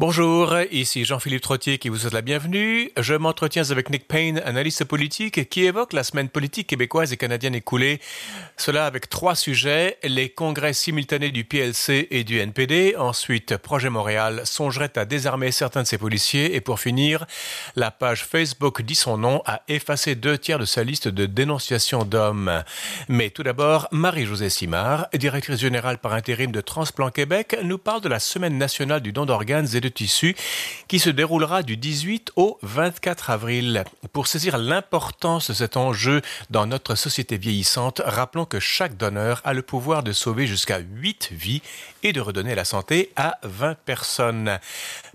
Bonjour, 0.00 0.54
ici 0.70 1.04
Jean-Philippe 1.04 1.42
Trottier 1.42 1.78
qui 1.78 1.88
vous 1.88 1.96
souhaite 1.96 2.12
la 2.12 2.22
bienvenue. 2.22 2.92
Je 2.96 3.14
m'entretiens 3.14 3.68
avec 3.72 3.90
Nick 3.90 4.06
Payne, 4.06 4.40
analyste 4.44 4.84
politique, 4.84 5.48
qui 5.48 5.64
évoque 5.64 5.92
la 5.92 6.04
semaine 6.04 6.28
politique 6.28 6.68
québécoise 6.68 7.12
et 7.12 7.16
canadienne 7.16 7.56
écoulée. 7.56 7.98
Cela 8.56 8.86
avec 8.86 9.08
trois 9.08 9.34
sujets, 9.34 9.98
les 10.04 10.28
congrès 10.28 10.72
simultanés 10.72 11.32
du 11.32 11.42
PLC 11.42 12.06
et 12.12 12.22
du 12.22 12.38
NPD. 12.38 12.94
Ensuite, 12.96 13.56
Projet 13.56 13.90
Montréal 13.90 14.42
songerait 14.44 14.96
à 14.96 15.04
désarmer 15.04 15.50
certains 15.50 15.82
de 15.82 15.88
ses 15.88 15.98
policiers. 15.98 16.54
Et 16.54 16.60
pour 16.60 16.78
finir, 16.78 17.26
la 17.74 17.90
page 17.90 18.24
Facebook 18.24 18.82
dit 18.82 18.94
son 18.94 19.18
nom 19.18 19.42
a 19.46 19.62
effacé 19.66 20.14
deux 20.14 20.38
tiers 20.38 20.60
de 20.60 20.64
sa 20.64 20.84
liste 20.84 21.08
de 21.08 21.26
dénonciations 21.26 22.04
d'hommes. 22.04 22.62
Mais 23.08 23.30
tout 23.30 23.42
d'abord, 23.42 23.88
Marie-Josée 23.90 24.50
Simard, 24.50 25.08
directrice 25.12 25.58
générale 25.58 25.98
par 25.98 26.12
intérim 26.12 26.52
de 26.52 26.60
Transplant 26.60 27.10
Québec, 27.10 27.56
nous 27.64 27.78
parle 27.78 28.00
de 28.00 28.08
la 28.08 28.20
semaine 28.20 28.58
nationale 28.58 29.00
du 29.00 29.10
don 29.10 29.26
d'organes 29.26 29.66
et 29.74 29.80
de 29.80 29.87
tissu 29.90 30.34
qui 30.88 30.98
se 30.98 31.10
déroulera 31.10 31.62
du 31.62 31.76
18 31.76 32.32
au 32.36 32.58
24 32.62 33.30
avril. 33.30 33.84
Pour 34.12 34.26
saisir 34.26 34.58
l'importance 34.58 35.50
de 35.50 35.54
cet 35.54 35.76
enjeu 35.76 36.22
dans 36.50 36.66
notre 36.66 36.94
société 36.94 37.36
vieillissante, 37.36 38.02
rappelons 38.04 38.44
que 38.44 38.60
chaque 38.60 38.96
donneur 38.96 39.40
a 39.44 39.52
le 39.52 39.62
pouvoir 39.62 40.02
de 40.02 40.12
sauver 40.12 40.46
jusqu'à 40.46 40.78
8 40.78 41.30
vies 41.32 41.62
et 42.02 42.12
de 42.12 42.20
redonner 42.20 42.54
la 42.54 42.64
santé 42.64 43.10
à 43.16 43.38
20 43.42 43.74
personnes. 43.84 44.58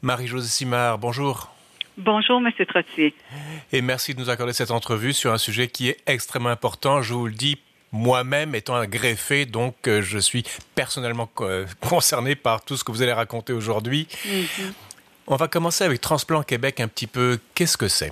Marie-Josée 0.01 0.49
Simard, 0.49 0.97
bonjour. 0.97 1.49
Bonjour, 1.97 2.41
M. 2.41 2.51
Trottier. 2.65 3.13
Et 3.71 3.81
merci 3.81 4.15
de 4.15 4.19
nous 4.19 4.29
accorder 4.29 4.53
cette 4.53 4.71
entrevue 4.71 5.13
sur 5.13 5.31
un 5.31 5.37
sujet 5.37 5.67
qui 5.67 5.89
est 5.89 5.97
extrêmement 6.07 6.49
important. 6.49 7.01
Je 7.03 7.13
vous 7.13 7.27
le 7.27 7.33
dis 7.33 7.59
moi-même 7.93 8.55
étant 8.55 8.75
un 8.75 8.87
greffé, 8.87 9.45
donc 9.45 9.87
euh, 9.87 10.01
je 10.01 10.17
suis 10.17 10.43
personnellement 10.75 11.29
euh, 11.41 11.65
concerné 11.79 12.35
par 12.35 12.65
tout 12.65 12.75
ce 12.75 12.83
que 12.83 12.91
vous 12.91 13.01
allez 13.01 13.13
raconter 13.13 13.53
aujourd'hui. 13.53 14.07
Mm-hmm. 14.25 14.73
On 15.27 15.35
va 15.37 15.47
commencer 15.47 15.85
avec 15.85 16.01
Transplant 16.01 16.43
Québec 16.43 16.81
un 16.81 16.89
petit 16.89 17.07
peu. 17.07 17.39
Qu'est-ce 17.55 17.77
que 17.77 17.87
c'est? 17.87 18.11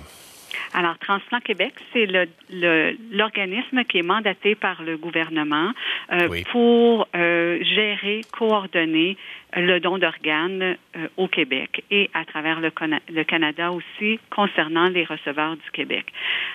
Alors, 0.72 0.96
Transplant 0.98 1.40
Québec, 1.40 1.74
c'est 1.92 2.06
l'organisme 2.06 3.76
le, 3.76 3.82
qui 3.82 3.98
est 3.98 4.02
mandaté 4.02 4.54
par 4.54 4.82
le 4.82 4.96
gouvernement 4.96 5.72
euh, 6.12 6.42
pour 6.50 7.06
gérer, 7.12 8.22
coordonner 8.32 9.18
le 9.54 9.80
don 9.80 9.98
d'organes 9.98 10.76
euh, 10.96 11.08
au 11.16 11.28
Québec 11.28 11.84
et 11.90 12.10
à 12.14 12.24
travers 12.24 12.60
le, 12.60 12.70
le, 13.12 13.24
Canada 13.24 13.70
aussi 13.72 14.18
concernant 14.30 14.88
les 14.88 15.04
receveurs 15.04 15.56
du 15.56 15.70
Québec. 15.72 16.06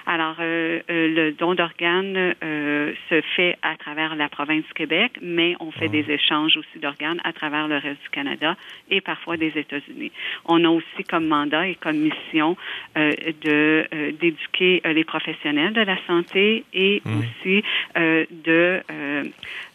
Alors, 0.06 0.38
euh, 0.40 0.80
euh, 0.90 1.08
le 1.08 1.32
don 1.32 1.54
d'organes 1.54 2.34
se 2.42 3.22
fait 3.36 3.58
à 3.62 3.76
travers 3.76 4.16
la 4.16 4.30
province 4.30 4.64
du 4.66 4.74
Québec, 4.74 5.14
mais 5.22 5.56
on 5.60 5.72
fait 5.72 5.90
des 5.90 6.10
échanges 6.10 6.58
aussi 6.58 6.80
d'organes 6.80 7.20
à 7.24 7.34
travers 7.34 7.68
le 7.68 7.76
reste 7.76 8.02
du 8.02 8.10
Canada 8.10 8.56
et 8.90 9.02
parfois 9.02 9.38
des 9.38 9.58
États-Unis. 9.58 10.12
On 10.46 10.64
a 10.64 10.70
aussi 10.70 11.04
comme 11.08 11.28
mandat 11.28 11.68
et 11.68 11.76
comme 11.76 11.98
mission 11.98 12.56
de 12.96 13.88
d'éduquer 14.20 14.82
les 14.86 15.04
professionnels 15.04 15.74
de 15.74 15.82
la 15.82 15.98
santé 16.06 16.64
et 16.74 17.02
mmh. 17.06 17.20
aussi 17.20 17.64
de 17.96 18.82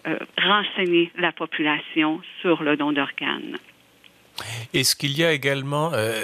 euh, 0.06 0.18
renseigner 0.38 1.10
la 1.16 1.32
population 1.32 2.20
sur 2.40 2.62
le 2.62 2.76
don 2.76 2.92
d'organes. 2.92 3.56
Est-ce 4.72 4.96
qu'il 4.96 5.16
y 5.16 5.24
a 5.24 5.32
également, 5.32 5.92
euh, 5.92 6.22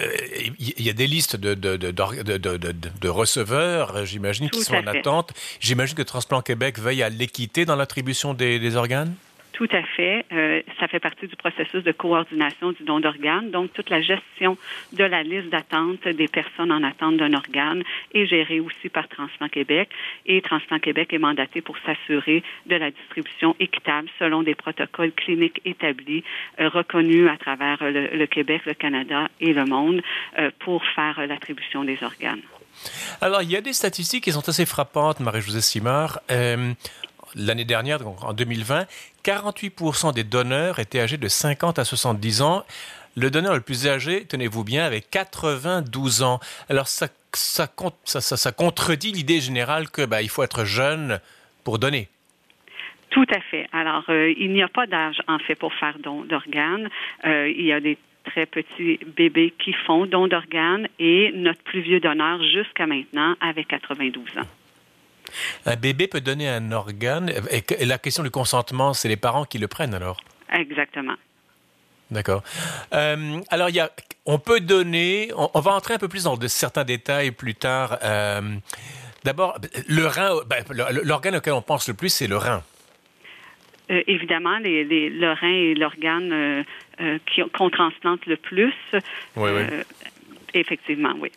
il 0.59 0.83
y 0.83 0.89
a 0.89 0.95
des 0.95 1.07
listes 1.07 1.37
de, 1.37 1.55
de, 1.55 1.77
de, 1.77 1.93
de 1.93 3.09
receveurs, 3.09 4.07
j'imagine, 4.07 4.49
qui 4.49 4.63
sont 4.63 4.75
en 4.75 4.87
attente. 4.87 5.33
J'imagine 5.61 5.95
que 5.95 6.03
Transplant 6.03 6.41
Québec 6.41 6.79
veille 6.79 7.03
à 7.03 7.11
l'équité 7.11 7.67
dans 7.67 7.77
l'attribution 7.77 8.33
des, 8.33 8.59
des 8.59 8.77
organes? 8.77 9.15
Tout 9.59 9.69
à 9.73 9.83
fait. 9.83 10.25
Euh, 10.33 10.63
ça 10.79 10.87
fait 10.87 11.01
partie 11.01 11.27
du 11.27 11.35
processus 11.35 11.83
de 11.83 11.91
coordination 11.91 12.71
du 12.71 12.85
don 12.85 13.01
d'organes. 13.01 13.51
Donc, 13.51 13.73
toute 13.73 13.91
la 13.91 14.01
gestion 14.01 14.57
de 14.93 15.03
la 15.03 15.25
liste 15.25 15.49
d'attente 15.49 16.07
des 16.07 16.29
personnes 16.29 16.71
en 16.71 16.85
attente 16.85 17.17
d'un 17.17 17.35
organe 17.35 17.83
est 18.15 18.27
gérée 18.27 18.61
aussi 18.61 18.89
par 18.89 19.09
Transplant 19.09 19.49
Québec. 19.49 19.91
Et 20.27 20.41
Transplant 20.43 20.79
Québec 20.79 21.13
est 21.13 21.19
mandaté 21.19 21.61
pour 21.61 21.75
s'assurer 21.85 22.45
de 22.67 22.77
la 22.77 22.93
distribution 22.93 23.57
équitable 23.59 24.09
selon 24.21 24.45
des 24.45 24.55
protocoles 24.55 25.11
cliniques 25.11 25.61
établis, 25.65 26.23
euh, 26.61 26.69
reconnus 26.69 27.29
à 27.29 27.37
travers 27.37 27.79
le, 27.81 28.27
Québec, 28.27 28.63
le 28.65 28.75
Canada 28.75 29.27
et 29.41 29.53
le 29.53 29.65
monde 29.65 30.03
euh, 30.39 30.53
pour 30.61 30.85
faire 30.95 31.27
l'attribution 31.27 31.83
des 31.83 31.99
organes. 32.05 32.43
Alors, 33.21 33.43
il 33.43 33.51
y 33.51 33.57
a 33.57 33.61
des 33.61 33.73
statistiques 33.73 34.23
qui 34.23 34.31
sont 34.31 34.49
assez 34.49 34.67
frappantes, 34.67 35.19
Marie-Josée 35.19 35.63
Simard 35.63 36.21
l'année 37.35 37.65
dernière, 37.65 37.99
donc 37.99 38.23
en 38.23 38.33
2020, 38.33 38.87
48% 39.25 40.15
des 40.15 40.25
donneurs 40.25 40.79
étaient 40.79 41.01
âgés 41.01 41.17
de 41.17 41.29
50 41.29 41.79
à 41.79 41.85
70 41.85 42.43
ans. 42.43 42.65
Le 43.17 43.31
donneur 43.31 43.55
le 43.55 43.61
plus 43.61 43.89
âgé, 43.89 44.25
tenez-vous 44.25 44.65
bien, 44.65 44.85
avait 44.85 45.01
92 45.01 46.23
ans. 46.23 46.41
Alors 46.69 46.87
ça, 46.89 47.09
ça, 47.33 48.53
contredit 48.53 49.13
l'idée 49.13 49.41
générale 49.41 49.91
que 49.91 50.05
bah, 50.05 50.23
il 50.23 50.29
faut 50.29 50.43
être 50.43 50.65
jeune 50.65 51.21
pour 51.65 51.79
donner. 51.79 52.09
Tout 53.11 53.27
à 53.35 53.41
fait. 53.41 53.67
Alors, 53.73 54.05
euh, 54.11 54.33
il 54.37 54.53
n'y 54.53 54.63
a 54.63 54.69
pas 54.69 54.87
d'âge, 54.87 55.21
en 55.27 55.39
fait, 55.39 55.55
pour 55.55 55.73
faire 55.75 55.99
don 55.99 56.25
d'organes. 56.25 56.89
Euh, 57.25 57.49
il 57.49 57.65
y 57.65 57.73
a 57.73 57.81
des 57.81 57.99
très 58.25 58.47
petits 58.47 59.01
bébés 59.17 59.55
qui 59.59 59.73
font 59.73 60.07
don 60.07 60.29
d'organes 60.29 60.89
et 60.99 61.33
notre 61.35 61.63
plus 61.63 61.81
vieux 61.81 62.01
donneur 62.01 62.43
jusqu'à 62.43 62.87
maintenant 62.87 63.35
avait 63.41 63.65
92 63.65 64.25
ans. 64.39 64.47
Un 65.67 65.77
bébé 65.77 66.09
peut 66.09 66.21
donner 66.21 66.49
un 66.49 66.73
organe. 66.73 67.33
Et 67.51 67.85
la 67.85 67.99
question 67.99 68.23
du 68.23 68.31
consentement, 68.31 68.95
c'est 68.95 69.09
les 69.09 69.17
parents 69.17 69.45
qui 69.45 69.59
le 69.59 69.69
prennent 69.69 69.95
alors? 69.95 70.19
Exactement. 70.53 71.15
D'accord. 72.11 72.43
Euh, 72.95 73.41
alors, 73.51 73.69
y 73.69 73.81
a, 73.81 73.91
on 74.25 74.39
peut 74.39 74.61
donner, 74.61 75.31
on, 75.37 75.61
va 75.61 75.73
entrer 75.73 75.95
un 75.95 75.99
peu 75.99 76.09
plus 76.09 76.25
dans 76.25 76.37
de 76.37 76.49
certains 76.49 76.85
détails 76.85 77.33
plus 77.33 77.55
tard. 77.55 77.99
Euh, 78.03 78.41
d'abord, 79.25 79.59
le 79.89 80.07
rein, 80.07 80.31
ben, 80.47 80.65
l'organe 81.05 81.37
auquel 81.37 81.53
on 81.53 81.63
pense 81.63 81.87
le 81.89 81.95
plus, 81.95 82.09
c'est 82.09 82.27
le 82.27 82.39
rein. 82.39 82.63
Euh, 83.91 84.03
évidemment, 84.07 84.59
les, 84.59 84.85
le 84.85 85.33
rein 85.33 85.53
est 85.53 85.75
l'organe 85.75 86.65
qu'on 87.57 87.71
transplante 87.71 88.25
le 88.27 88.37
plus. 88.37 88.75
Oui, 89.37 89.51
oui. 89.55 89.63
effectivement, 90.55 91.15
oui. 91.21 91.31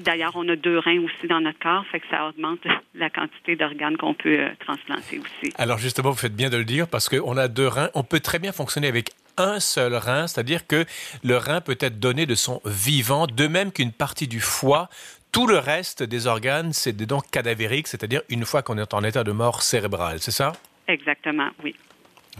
D'ailleurs, 0.00 0.32
on 0.34 0.48
a 0.48 0.56
deux 0.56 0.78
reins 0.78 1.00
aussi 1.00 1.28
dans 1.28 1.40
notre 1.40 1.58
corps, 1.58 1.84
fait 1.86 2.00
que 2.00 2.06
ça 2.10 2.28
augmente 2.28 2.60
la 2.94 3.10
quantité 3.10 3.56
d'organes 3.56 3.96
qu'on 3.96 4.14
peut 4.14 4.40
euh, 4.40 4.48
transplanter 4.60 5.18
aussi. 5.18 5.52
Alors 5.56 5.78
justement, 5.78 6.10
vous 6.10 6.16
faites 6.16 6.34
bien 6.34 6.50
de 6.50 6.56
le 6.56 6.64
dire 6.64 6.88
parce 6.88 7.08
qu'on 7.08 7.36
a 7.36 7.48
deux 7.48 7.68
reins. 7.68 7.90
On 7.94 8.02
peut 8.02 8.20
très 8.20 8.38
bien 8.38 8.52
fonctionner 8.52 8.88
avec 8.88 9.10
un 9.36 9.60
seul 9.60 9.94
rein, 9.94 10.26
c'est-à-dire 10.26 10.66
que 10.66 10.84
le 11.22 11.36
rein 11.36 11.60
peut 11.60 11.78
être 11.80 12.00
donné 12.00 12.26
de 12.26 12.34
son 12.34 12.60
vivant, 12.64 13.26
de 13.26 13.46
même 13.46 13.70
qu'une 13.72 13.92
partie 13.92 14.26
du 14.26 14.40
foie. 14.40 14.88
Tout 15.30 15.46
le 15.46 15.58
reste 15.58 16.02
des 16.02 16.26
organes, 16.26 16.72
c'est 16.72 16.92
des 16.92 17.06
dons 17.06 17.20
cadavériques, 17.20 17.86
c'est-à-dire 17.86 18.22
une 18.28 18.44
fois 18.44 18.62
qu'on 18.62 18.78
est 18.78 18.94
en 18.94 19.04
état 19.04 19.24
de 19.24 19.32
mort 19.32 19.62
cérébrale, 19.62 20.18
c'est 20.20 20.32
ça? 20.32 20.52
Exactement, 20.88 21.50
oui. 21.62 21.76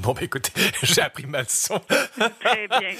Bon, 0.00 0.12
ben 0.12 0.24
écoutez, 0.24 0.52
j'ai 0.82 1.00
appris 1.00 1.26
ma 1.26 1.42
leçon. 1.42 1.80
très 2.40 2.68
bien. 2.68 2.90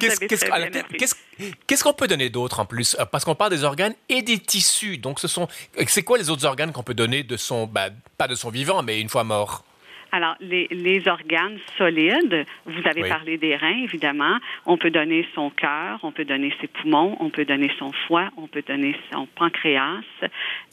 Qu'est-ce 1.66 1.84
qu'on 1.84 1.92
peut 1.92 2.06
donner 2.06 2.30
d'autre 2.30 2.60
en 2.60 2.66
plus? 2.66 2.96
Euh, 2.98 3.04
parce 3.04 3.24
qu'on 3.24 3.34
parle 3.34 3.50
des 3.50 3.64
organes 3.64 3.94
et 4.08 4.22
des 4.22 4.38
tissus. 4.38 4.98
Donc, 4.98 5.20
ce 5.20 5.28
sont. 5.28 5.48
C'est 5.86 6.02
quoi 6.02 6.18
les 6.18 6.30
autres 6.30 6.46
organes 6.46 6.72
qu'on 6.72 6.82
peut 6.82 6.94
donner 6.94 7.22
de 7.22 7.36
son. 7.36 7.66
Ben, 7.66 7.90
pas 8.18 8.28
de 8.28 8.34
son 8.34 8.50
vivant, 8.50 8.82
mais 8.82 9.00
une 9.00 9.08
fois 9.08 9.24
mort? 9.24 9.64
Alors, 10.14 10.36
les, 10.38 10.68
les, 10.70 11.08
organes 11.08 11.58
solides, 11.76 12.46
vous 12.66 12.88
avez 12.88 13.08
parlé 13.08 13.36
des 13.36 13.56
reins, 13.56 13.82
évidemment. 13.82 14.38
On 14.64 14.78
peut 14.78 14.92
donner 14.92 15.26
son 15.34 15.50
cœur, 15.50 15.98
on 16.04 16.12
peut 16.12 16.24
donner 16.24 16.54
ses 16.60 16.68
poumons, 16.68 17.16
on 17.18 17.30
peut 17.30 17.44
donner 17.44 17.68
son 17.80 17.90
foie, 18.06 18.30
on 18.36 18.46
peut 18.46 18.62
donner 18.62 18.94
son 19.12 19.26
pancréas. 19.34 20.02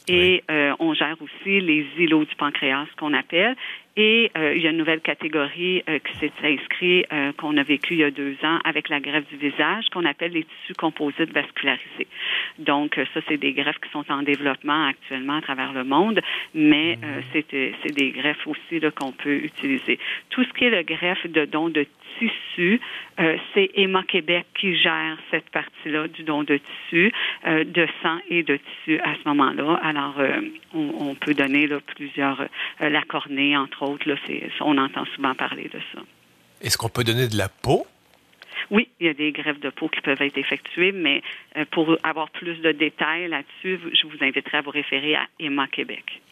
Et 0.06 0.44
euh, 0.48 0.74
on 0.78 0.94
gère 0.94 1.16
aussi 1.20 1.60
les 1.60 1.84
îlots 1.98 2.24
du 2.24 2.36
pancréas 2.36 2.86
qu'on 2.96 3.14
appelle. 3.14 3.56
Et 3.96 4.30
euh, 4.38 4.54
il 4.56 4.62
y 4.62 4.66
a 4.66 4.70
une 4.70 4.78
nouvelle 4.78 5.02
catégorie 5.02 5.82
euh, 5.88 5.98
qui 5.98 6.16
s'est 6.18 6.32
inscrite, 6.42 7.06
euh, 7.12 7.32
qu'on 7.32 7.56
a 7.58 7.62
vécu 7.62 7.92
il 7.94 8.00
y 8.00 8.04
a 8.04 8.10
deux 8.10 8.36
ans 8.42 8.58
avec 8.64 8.88
la 8.88 9.00
greffe 9.00 9.28
du 9.28 9.36
visage, 9.36 9.84
qu'on 9.92 10.06
appelle 10.06 10.32
les 10.32 10.44
tissus 10.44 10.72
composites 10.74 11.30
vascularisés. 11.30 12.06
Donc, 12.58 12.94
ça, 13.12 13.20
c'est 13.28 13.36
des 13.36 13.52
greffes 13.52 13.78
qui 13.80 13.90
sont 13.90 14.04
en 14.10 14.22
développement 14.22 14.86
actuellement 14.86 15.36
à 15.36 15.42
travers 15.42 15.74
le 15.74 15.84
monde, 15.84 16.20
mais 16.54 16.96
mmh. 16.96 17.06
c'est 17.32 17.94
des 17.94 18.10
greffes 18.12 18.46
aussi 18.46 18.80
qu'on 18.96 19.12
peut 19.12 19.36
utiliser. 19.36 19.98
Tout 20.30 20.44
ce 20.44 20.52
qui 20.54 20.64
est 20.64 20.70
le 20.70 20.82
greffe 20.82 21.26
de 21.26 21.44
don 21.44 21.68
de 21.68 21.86
tissu, 22.28 22.80
c'est 23.54 23.70
Emma 23.74 24.02
Québec 24.04 24.46
qui 24.58 24.76
gère 24.76 25.18
cette 25.30 25.48
partie-là 25.50 26.08
du 26.08 26.22
don 26.22 26.42
de 26.42 26.58
tissu, 26.58 27.12
de 27.46 27.86
sang 28.02 28.18
et 28.28 28.42
de 28.42 28.56
tissu 28.56 29.00
à 29.00 29.14
ce 29.14 29.28
moment-là. 29.28 29.80
Alors, 29.82 30.14
on, 30.74 31.14
peut 31.14 31.34
donner 31.34 31.66
là, 31.66 31.78
plusieurs, 31.94 32.46
la 32.80 33.02
cornée, 33.02 33.56
entre 33.56 33.82
autres. 33.82 34.08
Là, 34.08 34.16
on 34.60 34.78
entend 34.78 35.04
souvent 35.14 35.34
parler 35.34 35.70
de 35.72 35.78
ça. 35.94 36.00
Est-ce 36.60 36.78
qu'on 36.78 36.88
peut 36.88 37.04
donner 37.04 37.28
de 37.28 37.36
la 37.36 37.48
peau? 37.48 37.86
Oui, 38.70 38.88
il 39.00 39.06
y 39.06 39.10
a 39.10 39.14
des 39.14 39.32
greffes 39.32 39.60
de 39.60 39.70
peau 39.70 39.88
qui 39.88 40.00
peuvent 40.00 40.20
être 40.20 40.38
effectuées, 40.38 40.92
mais 40.92 41.22
euh, 41.56 41.64
pour 41.70 41.96
avoir 42.02 42.30
plus 42.30 42.56
de 42.58 42.72
détails 42.72 43.28
là-dessus, 43.28 43.80
je 43.92 44.06
vous 44.06 44.22
inviterai 44.24 44.58
à 44.58 44.60
vous 44.60 44.70
référer 44.70 45.14
à 45.14 45.26
Emma 45.38 45.66
Québec. 45.66 46.22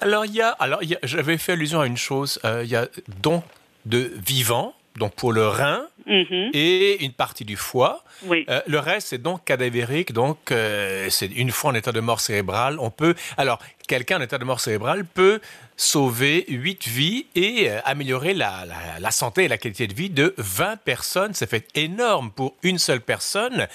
Alors, 0.00 0.24
il 0.26 0.34
y 0.34 0.40
a, 0.40 0.50
alors, 0.50 0.80
j'avais 1.02 1.38
fait 1.38 1.52
allusion 1.52 1.80
à 1.80 1.86
une 1.86 1.96
chose. 1.96 2.40
Euh, 2.44 2.62
il 2.64 2.70
y 2.70 2.76
a 2.76 2.88
don 3.20 3.42
de 3.86 4.10
vivant 4.26 4.74
donc 4.96 5.14
pour 5.14 5.32
le 5.32 5.46
rein 5.48 5.86
Mhm. 6.06 6.50
et 6.52 7.02
une 7.04 7.12
partie 7.12 7.44
du 7.44 7.56
foie. 7.56 8.04
Oui. 8.26 8.44
Euh, 8.48 8.60
le 8.66 8.78
reste, 8.78 9.08
c'est 9.08 9.22
donc 9.22 9.44
cadavérique, 9.44 10.12
donc 10.12 10.52
euh, 10.52 11.08
c'est 11.10 11.26
une 11.26 11.50
fois 11.50 11.70
en 11.70 11.74
état 11.74 11.92
de 11.92 12.00
mort 12.00 12.20
cérébrale. 12.20 12.78
On 12.78 12.90
peut, 12.90 13.14
alors, 13.36 13.58
quelqu'un 13.88 14.18
en 14.18 14.20
état 14.22 14.38
de 14.38 14.44
mort 14.44 14.60
cérébrale 14.60 15.04
peut 15.04 15.40
sauver 15.76 16.44
8 16.48 16.86
vies 16.86 17.26
et 17.34 17.70
euh, 17.70 17.80
améliorer 17.84 18.34
la, 18.34 18.64
la- 18.66 19.00
la 19.00 19.10
santé 19.10 19.44
et 19.44 19.48
la 19.48 19.58
qualité 19.58 19.86
de 19.86 19.94
vie 19.94 20.10
de 20.10 20.34
20 20.38 20.76
personnes. 20.76 21.34
Ça 21.34 21.46
fait 21.46 21.66
énorme 21.74 22.30
pour 22.30 22.54
une 22.62 22.78
seule 22.78 23.00
personne. 23.00 23.66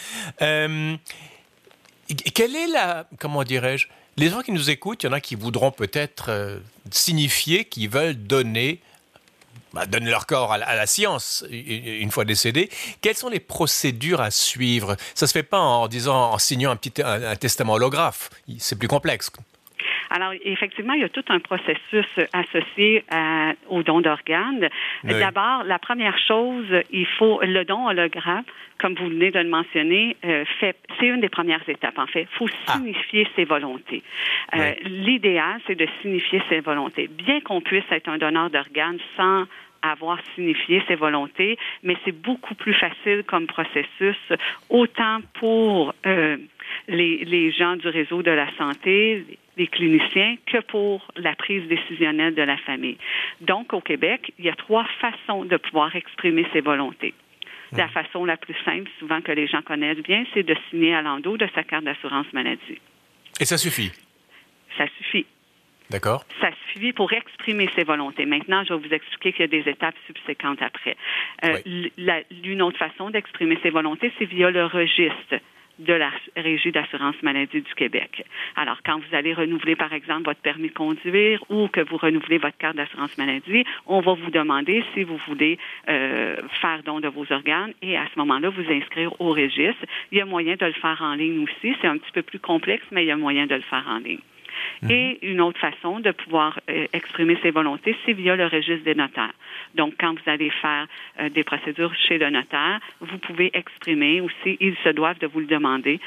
Quelle 2.33 2.56
est 2.56 2.68
la, 2.68 3.06
comment 3.19 3.44
dirais-je, 3.44 3.88
les 4.18 4.30
gens 4.30 4.42
qui 4.42 4.51
nous 4.51 4.69
écoutent, 4.69 5.04
il 5.04 5.07
y 5.07 5.10
en 5.10 5.13
a 5.13 5.21
qui 5.21 5.36
voudront 5.36 5.71
peut-être 5.71 6.60
signifier 6.92 7.66
qu'ils 7.66 7.89
veulent 7.89 8.16
donner 8.16 8.80
bah, 9.74 9.86
donner 9.86 10.10
leur 10.10 10.25
corps 10.25 10.54
à 10.54 10.57
la, 10.57 10.88
science 10.88 11.44
une 11.50 12.12
fois 12.12 12.25
décédés. 12.25 12.69
Quelles 13.01 13.16
sont 13.16 13.30
les 13.30 13.39
procédures 13.39 14.21
à 14.21 14.31
suivre? 14.31 14.95
Ça 15.16 15.27
se 15.27 15.31
fait 15.31 15.44
pas 15.44 15.60
en 15.60 15.88
disant, 15.88 16.31
en 16.31 16.38
signant 16.38 16.71
un 16.71 16.75
petit 16.75 17.01
un 17.04 17.36
testament 17.36 17.74
holographe. 17.74 18.30
C'est 18.57 18.77
plus 18.77 18.88
complexe. 18.88 19.31
Alors, 20.09 20.33
effectivement, 20.44 20.94
il 20.94 21.01
y 21.01 21.03
a 21.03 21.09
tout 21.09 21.23
un 21.29 21.39
processus 21.39 22.07
associé 22.33 23.03
à- 23.11 23.53
au 23.69 23.83
don 23.83 24.01
d'organes. 24.01 24.69
Oui. 25.03 25.13
D'abord, 25.19 25.63
la 25.65 25.79
première 25.79 26.17
chose, 26.17 26.65
il 26.91 27.06
faut 27.06 27.39
le 27.44 27.63
don 27.65 27.88
hologramme, 27.88 28.44
comme 28.79 28.95
vous 28.95 29.07
venez 29.09 29.29
de 29.31 29.39
le 29.39 29.50
mentionner, 29.50 30.15
euh, 30.25 30.45
fait, 30.59 30.75
c'est 31.00 31.07
une 31.07 31.19
des 31.21 31.29
premières 31.29 31.67
étapes. 31.67 31.97
En 32.00 32.07
fait, 32.07 32.21
il 32.31 32.38
faut 32.38 32.47
Ah. 32.67 32.73
signifier 32.73 33.27
ses 33.35 33.44
volontés. 33.45 34.01
Euh, 34.56 34.71
L'idéal, 34.85 35.59
c'est 35.67 35.75
de 35.75 35.88
signifier 36.01 36.41
ses 36.50 36.59
volontés. 36.61 37.07
Bien 37.07 37.41
qu'on 37.41 37.61
puisse 37.61 37.83
être 37.91 38.07
un 38.09 38.17
donneur 38.17 38.50
d'organes 38.50 39.00
sans 39.17 39.45
avoir 39.81 40.20
signifié 40.36 40.81
ses 40.88 40.96
volontés, 40.96 41.58
mais 41.84 41.96
c'est 42.06 42.12
beaucoup 42.12 42.56
plus 42.56 42.74
facile 42.74 43.24
comme 43.26 43.48
processus, 43.48 44.18
autant 44.70 45.20
pour 45.40 45.94
euh, 46.06 46.38
les, 46.88 47.26
les 47.26 47.52
gens 47.52 47.76
du 47.76 47.88
réseau 47.88 48.22
de 48.22 48.31
la 48.31 48.52
santé, 48.58 49.26
les 49.58 49.68
cliniciens, 49.68 50.38
que 50.46 50.62
pour 50.62 51.08
la 51.16 51.36
prise 51.36 51.68
décisionnelle 51.68 52.36
de 52.36 52.42
la 52.42 52.58
famille. 52.58 52.98
Donc, 53.42 53.74
au 53.74 53.81
Québec, 53.81 54.34
il 54.40 54.46
y 54.46 54.50
a 54.50 54.56
trois 54.56 54.86
façons 55.00 55.46
de 55.46 55.58
pouvoir 55.58 55.96
exprimer 55.96 56.46
ses 56.54 56.62
volontés. 56.62 57.14
La 57.78 57.88
façon 57.88 58.26
la 58.26 58.36
plus 58.36 58.56
simple, 58.66 58.90
souvent 58.98 59.22
que 59.22 59.31
les 59.31 59.46
gens 59.46 59.62
connaissent 59.62 60.02
bien, 60.02 60.26
c'est 60.34 60.44
de 60.44 60.56
signer 60.70 60.96
à 60.96 61.04
l'endos 61.04 61.38
de 61.38 61.48
sa 61.54 61.64
carte 61.64 61.84
d'assurance 61.84 62.26
maladie. 62.34 62.80
Et 63.40 63.46
ça 63.46 63.58
suffit? 63.58 63.92
Ça 64.78 64.86
suffit. 64.98 65.26
D'accord 65.89 66.24
Ça 66.39 66.50
suffit 66.71 66.94
pour 66.94 67.12
exprimer 67.13 67.68
ses 67.75 67.83
volontés. 67.83 68.25
Maintenant, 68.25 68.63
je 68.63 68.74
vais 68.74 68.88
vous 68.88 68.94
expliquer 68.94 69.31
qu'il 69.33 69.41
y 69.41 69.44
a 69.44 69.63
des 69.63 69.69
étapes 69.69 69.95
subséquentes 70.07 70.62
après. 70.62 70.95
Euh, 71.44 71.57
la- 71.97 72.21
L'une 72.44 72.62
autre 72.62 72.77
façon 72.77 73.09
d'exprimer 73.09 73.57
ses 73.63 73.69
volontés, 73.71 74.12
c'est 74.19 74.25
via 74.25 74.51
le 74.51 74.65
registre 74.65 75.36
de 75.80 75.94
la 75.94 76.12
Régie 76.36 76.74
d'assurance 76.74 77.15
maladie 77.24 77.62
du 77.62 77.74
Québec. 77.74 78.25
Alors, 78.57 78.80
quand 78.86 79.00
vous 79.00 79.15
allez 79.15 79.33
renouveler, 79.33 79.77
par 79.77 79.94
exemple, 79.94 80.24
votre 80.25 80.41
permis 80.41 80.68
de 80.68 80.74
conduire 80.74 81.41
ou 81.50 81.69
que 81.69 81.80
vous 81.80 81.95
renouvelez 81.95 82.38
votre 82.38 82.57
carte 82.57 82.75
d'assurance 82.75 83.18
maladie, 83.18 83.63
on 83.88 84.01
va 84.01 84.13
vous 84.13 84.30
demander 84.30 84.83
si 84.94 85.03
vous 85.06 85.18
voulez 85.27 85.57
euh, 85.88 86.35
faire 86.62 86.83
don 86.83 87.00
de 87.00 87.07
vos 87.07 87.25
organes 87.31 87.74
et 87.81 87.97
à 87.97 88.06
ce 88.13 88.19
moment-là, 88.19 88.50
vous 88.50 88.69
inscrire 88.69 89.13
au 89.21 89.30
registre. 89.33 89.85
Il 90.12 90.18
y 90.18 90.21
a 90.21 90.25
moyen 90.25 90.56
de 90.57 90.65
le 90.65 90.74
faire 90.74 90.97
en 91.01 91.13
ligne 91.15 91.45
aussi. 91.45 91.74
C'est 91.81 91.88
un 91.88 91.97
petit 91.97 92.12
peu 92.12 92.24
plus 92.24 92.39
complexe, 92.39 92.83
mais 92.92 93.06
il 93.06 93.07
y 93.07 93.12
a 93.12 93.15
moyen 93.18 93.47
de 93.47 93.56
le 93.56 93.62
faire 93.62 93.85
en 93.88 94.00
ligne. 94.00 94.19
Et 94.89 95.19
une 95.21 95.41
autre 95.41 95.59
façon 95.59 96.00
de 96.00 96.11
pouvoir 96.11 96.59
euh, 96.69 96.88
exprimer 96.94 97.38
ses 97.41 97.51
volontés, 97.51 97.95
c'est 98.06 98.13
via 98.13 98.35
le 98.35 98.45
registre 98.47 98.83
des 98.83 98.95
notaires. 98.95 99.33
Donc, 99.75 99.94
quand 100.00 100.13
vous 100.13 100.29
allez 100.29 100.50
faire 100.50 100.88
euh, 101.19 101.29
des 101.29 101.44
procédures 101.44 101.94
chez 101.95 102.17
le 102.17 102.29
notaire, 102.29 102.79
vous 103.01 103.17
pouvez 103.17 103.51
exprimer 103.53 104.21
aussi, 104.21 104.57
ils 104.59 104.75
se 104.83 104.89
doivent 104.89 105.19
de 105.19 105.27
vous 105.27 105.41
le 105.41 105.45
demander, 105.45 106.00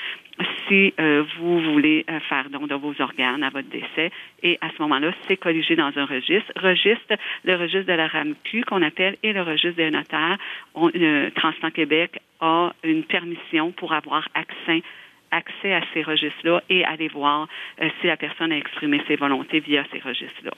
si 0.67 0.95
euh, 0.99 1.25
vous 1.39 1.61
voulez 1.61 2.05
faire 2.29 2.49
don 2.51 2.67
de 2.67 2.75
vos 2.75 2.95
organes 3.01 3.43
à 3.43 3.51
votre 3.51 3.69
décès. 3.69 4.11
Et 4.43 4.59
à 4.61 4.71
ce 4.71 4.83
moment-là, 4.83 5.13
c'est 5.29 5.37
colligé 5.37 5.77
dans 5.77 5.93
un 5.97 6.05
registre. 6.05 6.53
Registre, 6.57 7.15
le 7.45 7.57
registre 7.57 7.87
de 7.87 7.93
la 7.93 8.07
RAMQ 8.07 8.65
qu'on 8.65 8.83
appelle 8.83 9.17
et 9.23 9.33
le 9.33 9.43
registre 9.43 9.77
des 9.77 9.91
notaires. 9.91 10.39
On, 10.75 10.91
euh, 10.95 11.31
Transplant 11.35 11.71
Québec 11.71 12.19
a 12.41 12.73
une 12.83 13.05
permission 13.05 13.73
pour 13.73 13.93
avoir 13.93 14.29
accès 14.35 14.83
accès 15.33 15.75
à 15.75 15.81
ces 15.93 16.03
registres-là 16.05 16.63
et 16.69 16.85
aller 16.85 17.09
voir 17.09 17.49
euh, 17.81 17.89
si 18.01 18.07
la 18.07 18.17
personne 18.17 18.53
a 18.53 18.57
exprimé 18.57 19.03
ses 19.09 19.17
volontés 19.17 19.59
via 19.61 19.83
ces 19.91 19.99
registres-là. 19.99 20.53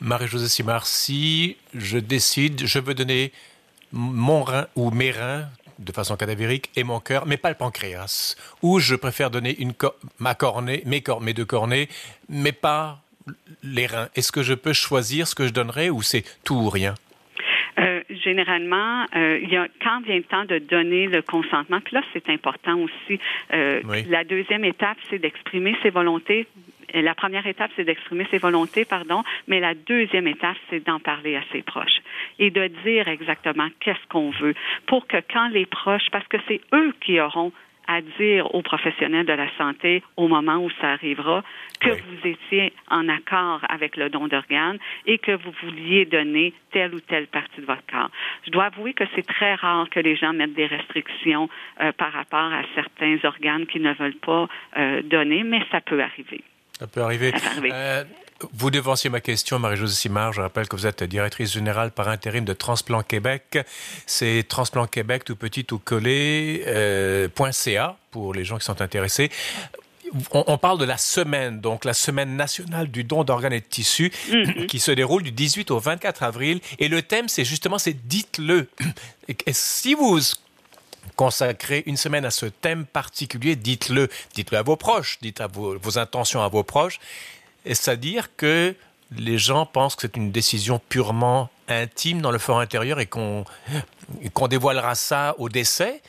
Marie-Josée 0.00 0.48
Simard, 0.48 0.86
si 0.86 1.56
je 1.74 1.98
décide, 1.98 2.66
je 2.66 2.78
veux 2.78 2.94
donner 2.94 3.32
mon 3.92 4.42
rein 4.42 4.66
ou 4.74 4.90
mes 4.90 5.10
reins 5.10 5.44
de 5.78 5.92
façon 5.92 6.16
cadavérique 6.16 6.70
et 6.76 6.84
mon 6.84 7.00
cœur, 7.00 7.26
mais 7.26 7.36
pas 7.36 7.48
le 7.50 7.56
pancréas, 7.56 8.36
ou 8.62 8.78
je 8.78 8.94
préfère 8.94 9.30
donner 9.30 9.56
ma 10.18 10.34
cornée, 10.34 10.82
mes, 10.86 11.02
cor- 11.02 11.20
mes 11.20 11.34
deux 11.34 11.44
cornées, 11.44 11.88
mais 12.28 12.52
pas 12.52 13.00
les 13.62 13.86
reins. 13.86 14.08
Est-ce 14.14 14.32
que 14.32 14.42
je 14.42 14.54
peux 14.54 14.72
choisir 14.72 15.26
ce 15.28 15.34
que 15.34 15.46
je 15.46 15.52
donnerai 15.52 15.90
ou 15.90 16.02
c'est 16.02 16.24
tout 16.44 16.54
ou 16.54 16.70
rien? 16.70 16.94
Généralement, 18.22 19.04
euh, 19.14 19.38
il 19.42 19.50
y 19.50 19.56
a, 19.56 19.66
quand 19.82 20.00
vient 20.04 20.16
le 20.16 20.22
temps 20.22 20.44
de 20.44 20.58
donner 20.58 21.06
le 21.06 21.22
consentement, 21.22 21.80
puis 21.80 21.94
là, 21.94 22.02
c'est 22.12 22.28
important 22.28 22.78
aussi. 22.78 23.18
euh, 23.52 23.80
Oui. 23.84 24.04
La 24.08 24.24
deuxième 24.24 24.64
étape, 24.64 24.98
c'est 25.10 25.18
d'exprimer 25.18 25.76
ses 25.82 25.90
volontés. 25.90 26.46
Euh, 26.94 27.02
La 27.02 27.14
première 27.14 27.46
étape, 27.46 27.70
c'est 27.76 27.84
d'exprimer 27.84 28.26
ses 28.30 28.38
volontés, 28.38 28.84
pardon, 28.84 29.22
mais 29.48 29.60
la 29.60 29.74
deuxième 29.74 30.26
étape, 30.26 30.56
c'est 30.68 30.84
d'en 30.84 31.00
parler 31.00 31.36
à 31.36 31.42
ses 31.52 31.62
proches 31.62 32.00
et 32.38 32.50
de 32.50 32.66
dire 32.84 33.08
exactement 33.08 33.68
qu'est-ce 33.80 34.06
qu'on 34.08 34.30
veut 34.30 34.54
pour 34.86 35.06
que 35.06 35.16
quand 35.32 35.48
les 35.48 35.66
proches, 35.66 36.08
parce 36.10 36.26
que 36.28 36.36
c'est 36.48 36.60
eux 36.74 36.92
qui 37.00 37.18
auront 37.20 37.52
à 37.88 38.00
dire 38.18 38.54
aux 38.54 38.62
professionnels 38.62 39.26
de 39.26 39.32
la 39.32 39.48
santé 39.56 40.02
au 40.16 40.28
moment 40.28 40.56
où 40.56 40.70
ça 40.80 40.92
arrivera 40.92 41.42
que 41.80 41.90
Oui. 41.90 41.98
vous 42.08 42.28
étiez 42.28 42.72
en 42.88 43.08
accord 43.08 43.60
avec 43.68 43.96
le 43.96 44.08
don 44.08 44.28
d'organes 44.28 44.78
et 45.06 45.18
que 45.18 45.32
vous 45.32 45.52
vouliez 45.62 46.04
donner 46.04 46.52
telle 46.70 46.94
ou 46.94 47.00
telle 47.00 47.26
partie 47.26 47.60
de 47.60 47.66
votre 47.66 47.84
corps. 47.90 48.10
Je 48.46 48.50
dois 48.50 48.66
avouer 48.66 48.94
que 48.94 49.04
c'est 49.14 49.26
très 49.26 49.54
rare 49.54 49.88
que 49.90 50.00
les 50.00 50.16
gens 50.16 50.32
mettent 50.32 50.54
des 50.54 50.66
restrictions 50.66 51.48
euh, 51.80 51.92
par 51.92 52.12
rapport 52.12 52.52
à 52.52 52.62
certains 52.74 53.18
organes 53.24 53.66
qu'ils 53.66 53.82
ne 53.82 53.92
veulent 53.94 54.14
pas 54.14 54.48
euh, 54.76 55.02
donner, 55.02 55.42
mais 55.42 55.62
ça 55.70 55.80
peut 55.80 56.00
arriver. 56.02 56.42
Ça 56.78 56.86
peut 56.86 57.00
arriver. 57.00 57.30
Ça 57.36 57.50
peut 57.50 57.58
arriver. 57.58 57.70
Euh, 57.72 58.04
vous 58.52 58.70
devanciez 58.70 59.10
ma 59.10 59.20
question, 59.20 59.58
Marie-Josée 59.58 59.94
Simard. 59.94 60.32
Je 60.32 60.40
rappelle 60.40 60.68
que 60.68 60.76
vous 60.76 60.86
êtes 60.86 61.02
directrice 61.02 61.52
générale 61.52 61.90
par 61.90 62.08
intérim 62.08 62.44
de 62.44 62.52
Transplant 62.52 63.02
Québec. 63.02 63.58
C'est 64.06 64.44
Transplant 64.48 64.86
Québec, 64.86 65.24
tout 65.24 65.36
petit, 65.36 65.64
tout 65.64 65.78
collé, 65.78 66.64
euh, 66.66 67.28
.ca 67.52 67.96
pour 68.10 68.34
les 68.34 68.44
gens 68.44 68.58
qui 68.58 68.64
sont 68.64 68.80
intéressés. 68.80 69.30
On, 70.32 70.58
parle 70.58 70.78
de 70.78 70.84
la 70.84 70.98
semaine, 70.98 71.62
donc 71.62 71.86
la 71.86 71.94
semaine 71.94 72.36
nationale 72.36 72.90
du 72.90 73.02
don 73.02 73.24
d'organes 73.24 73.54
et 73.54 73.60
de 73.60 73.66
tissus, 73.66 74.12
qui 74.68 74.78
se 74.78 74.90
déroule 74.90 75.22
du 75.22 75.32
18 75.32 75.70
au 75.70 75.78
24 75.78 76.22
avril. 76.22 76.60
Et 76.78 76.88
le 76.88 77.00
thème, 77.00 77.28
c'est 77.28 77.46
justement, 77.46 77.78
c'est 77.78 78.06
dites-le. 78.06 78.68
Si 79.52 79.94
vous 79.94 80.20
consacrer 81.16 81.82
une 81.86 81.96
semaine 81.96 82.26
à 82.26 82.30
ce 82.30 82.44
thème 82.44 82.84
particulier, 82.84 83.56
dites-le. 83.56 84.08
Dites-le 84.34 84.58
à 84.58 84.62
vos 84.62 84.76
proches, 84.76 85.18
dites 85.22 85.40
à 85.40 85.46
vos, 85.46 85.78
vos 85.78 85.98
intentions 85.98 86.42
à 86.42 86.48
vos 86.48 86.62
proches. 86.62 87.00
C'est-à-dire 87.64 88.34
que 88.36 88.74
les 89.18 89.38
gens 89.38 89.66
pensent 89.66 89.94
que 89.94 90.02
c'est 90.02 90.16
une 90.16 90.32
décision 90.32 90.80
purement 90.88 91.50
intime 91.68 92.20
dans 92.20 92.30
le 92.32 92.38
fort 92.38 92.60
intérieur 92.60 92.98
et 93.00 93.06
qu'on 93.06 93.44
qu'on 94.34 94.48
dévoilera 94.48 94.94
ça 94.94 95.34
au 95.38 95.48
décès. 95.48 96.00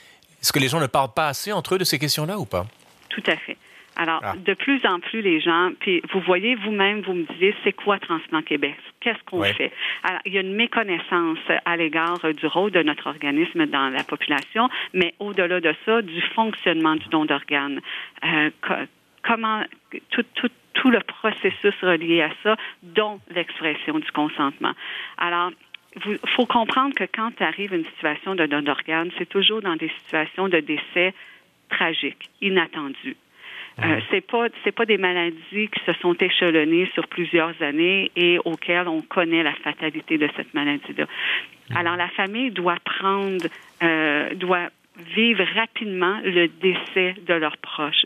Est-ce 0.42 0.52
que 0.52 0.60
les 0.60 0.68
gens 0.68 0.80
ne 0.80 0.88
parlent 0.88 1.14
pas 1.14 1.28
assez 1.28 1.52
entre 1.54 1.76
eux 1.76 1.78
de 1.78 1.84
ces 1.84 2.00
questions-là 2.00 2.38
ou 2.38 2.46
pas? 2.46 2.66
Tout 3.10 3.24
à 3.28 3.38
fait. 3.38 3.58
Alors, 3.96 4.20
Ah. 4.24 4.34
de 4.36 4.54
plus 4.56 4.82
en 4.88 5.00
plus, 5.00 5.22
les 5.22 5.40
gens, 5.40 5.70
puis 5.80 6.02
vous 6.12 6.20
voyez 6.22 6.56
vous-même, 6.56 7.02
vous 7.02 7.14
me 7.14 7.26
disiez, 7.32 7.56
c'est 7.64 7.74
quoi 7.74 8.00
Transplant 8.00 8.42
Québec? 8.42 8.76
Qu'est-ce 9.02 9.22
qu'on 9.26 9.44
fait? 9.44 9.72
Alors, 10.04 10.20
il 10.26 10.34
y 10.34 10.38
a 10.40 10.42
une 10.42 10.56
méconnaissance 10.56 11.38
à 11.64 11.78
l'égard 11.78 12.18
euh, 12.26 12.34
du 12.34 12.48
rôle 12.48 12.72
de 12.72 12.82
notre 12.82 13.06
organisme 13.08 13.68
dans 13.68 13.90
la 13.90 14.04
population, 14.04 14.68
mais 14.94 15.14
au-delà 15.20 15.60
de 15.62 15.76
ça, 15.86 16.02
du 16.02 16.22
fonctionnement 16.34 16.96
du 16.96 17.08
don 17.10 17.26
d'organes. 17.26 17.82
Euh, 18.26 18.50
co- 18.68 18.74
comment, 19.22 19.64
tout, 20.10 20.26
tout, 20.34 20.50
tout 20.74 20.90
le 20.90 21.00
processus 21.00 21.74
relié 21.82 22.22
à 22.22 22.30
ça, 22.44 22.56
dont 22.82 23.20
l'expression 23.30 24.00
du 24.00 24.12
consentement. 24.12 24.74
Alors, 25.18 25.52
il 25.96 26.20
faut 26.36 26.46
comprendre 26.46 26.96
que 26.96 27.04
quand 27.04 27.42
arrive 27.42 27.74
une 27.74 27.86
situation 27.86 28.36
de 28.36 28.46
don 28.46 28.62
d'organes, 28.62 29.12
c'est 29.18 29.30
toujours 29.30 29.62
dans 29.62 29.76
des 29.76 29.92
situations 30.00 30.50
de 30.50 30.60
décès 30.60 31.14
tragiques, 31.70 32.30
inattendus. 32.42 33.16
Euh, 33.84 34.00
c'est 34.12 34.22
pas 34.22 34.50
c'est 34.64 34.72
pas 34.72 34.86
des 34.86 35.00
maladies 35.00 35.68
qui 35.68 35.84
se 35.84 35.94
sont 35.94 36.14
échelonnées 36.14 36.88
sur 36.94 37.08
plusieurs 37.08 37.60
années 37.62 38.12
et 38.16 38.38
auxquelles 38.46 38.88
on 38.88 39.02
connaît 39.02 39.42
la 39.42 39.54
fatalité 39.54 40.20
de 40.20 40.30
cette 40.36 40.54
maladie-là. 40.54 41.06
Alors 41.76 41.96
la 41.96 42.10
famille 42.10 42.52
doit 42.52 42.78
prendre 42.86 43.48
euh, 43.82 44.34
doit 44.36 44.70
vivre 45.16 45.44
rapidement 45.56 46.20
le 46.24 46.48
décès 46.50 47.16
de 47.26 47.34
leurs 47.34 47.58
proches 47.58 48.06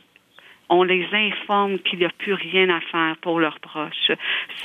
on 0.69 0.83
les 0.83 1.07
informe 1.13 1.79
qu'il 1.79 2.00
n'y 2.00 2.05
a 2.05 2.09
plus 2.09 2.33
rien 2.33 2.69
à 2.69 2.81
faire 2.81 3.15
pour 3.21 3.39
leurs 3.39 3.59
proches 3.59 4.12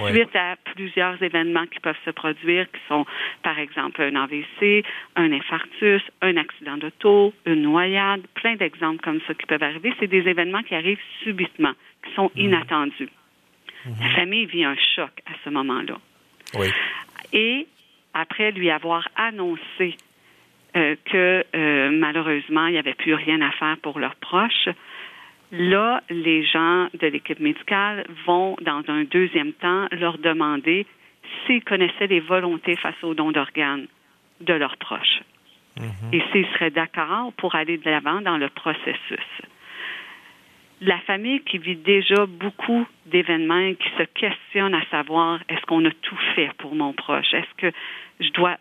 suite 0.08 0.34
à 0.36 0.56
plusieurs 0.74 1.22
événements 1.22 1.66
qui 1.66 1.80
peuvent 1.80 1.94
se 2.04 2.10
produire, 2.10 2.70
qui 2.70 2.80
sont 2.88 3.06
par 3.42 3.58
exemple 3.58 4.02
un 4.02 4.16
AVC, 4.16 4.84
un 5.16 5.32
infarctus, 5.32 6.02
un 6.20 6.36
accident 6.36 6.76
d'auto, 6.76 7.32
une 7.46 7.62
noyade, 7.62 8.22
plein 8.34 8.56
d'exemples 8.56 9.02
comme 9.02 9.20
ça 9.26 9.34
qui 9.34 9.46
peuvent 9.46 9.62
arriver. 9.62 9.94
C'est 10.00 10.08
des 10.08 10.28
événements 10.28 10.62
qui 10.62 10.74
arrivent 10.74 11.00
subitement, 11.22 11.72
qui 12.04 12.14
sont 12.14 12.30
mhm. 12.34 12.46
inattendus. 12.46 13.10
Mhm. 13.86 13.94
La 14.00 14.10
famille 14.10 14.46
vit 14.46 14.64
un 14.64 14.76
choc 14.94 15.10
à 15.26 15.32
ce 15.44 15.50
moment-là. 15.50 15.98
Oui. 16.58 16.68
Et 17.32 17.66
après 18.14 18.52
lui 18.52 18.70
avoir 18.70 19.08
annoncé 19.16 19.96
euh, 20.74 20.96
que 21.04 21.44
euh, 21.54 21.90
malheureusement, 21.90 22.66
il 22.66 22.72
n'y 22.72 22.78
avait 22.78 22.94
plus 22.94 23.14
rien 23.14 23.40
à 23.42 23.50
faire 23.52 23.76
pour 23.82 23.98
leurs 23.98 24.14
proches, 24.16 24.68
Là, 25.52 26.02
les 26.08 26.44
gens 26.44 26.88
de 26.94 27.06
l'équipe 27.08 27.38
médicale 27.38 28.06
vont, 28.26 28.56
dans 28.62 28.82
un 28.88 29.04
deuxième 29.04 29.52
temps, 29.52 29.86
leur 29.92 30.16
demander 30.16 30.86
s'ils 31.46 31.62
connaissaient 31.62 32.06
les 32.06 32.20
volontés 32.20 32.74
face 32.76 33.02
aux 33.02 33.12
dons 33.12 33.32
d'organes 33.32 33.86
de 34.40 34.54
leurs 34.54 34.78
proches 34.78 35.20
mhm. 35.78 35.86
et 36.12 36.22
s'ils 36.32 36.46
seraient 36.54 36.70
d'accord 36.70 37.34
pour 37.34 37.54
aller 37.54 37.76
de 37.76 37.90
l'avant 37.90 38.22
dans 38.22 38.38
le 38.38 38.48
processus. 38.48 39.28
La 40.80 40.98
famille 41.00 41.40
qui 41.42 41.58
vit 41.58 41.76
déjà 41.76 42.26
beaucoup 42.26 42.86
d'événements 43.06 43.58
et 43.58 43.76
qui 43.76 43.88
se 43.98 44.02
questionne 44.02 44.74
à 44.74 44.84
savoir 44.86 45.38
est-ce 45.48 45.64
qu'on 45.66 45.84
a 45.84 45.90
tout 45.90 46.18
fait 46.34 46.50
pour 46.58 46.74
mon 46.74 46.92
proche? 46.92 47.32
Est-ce 47.34 47.54
que 47.56 47.76
je 48.20 48.30
dois. 48.30 48.56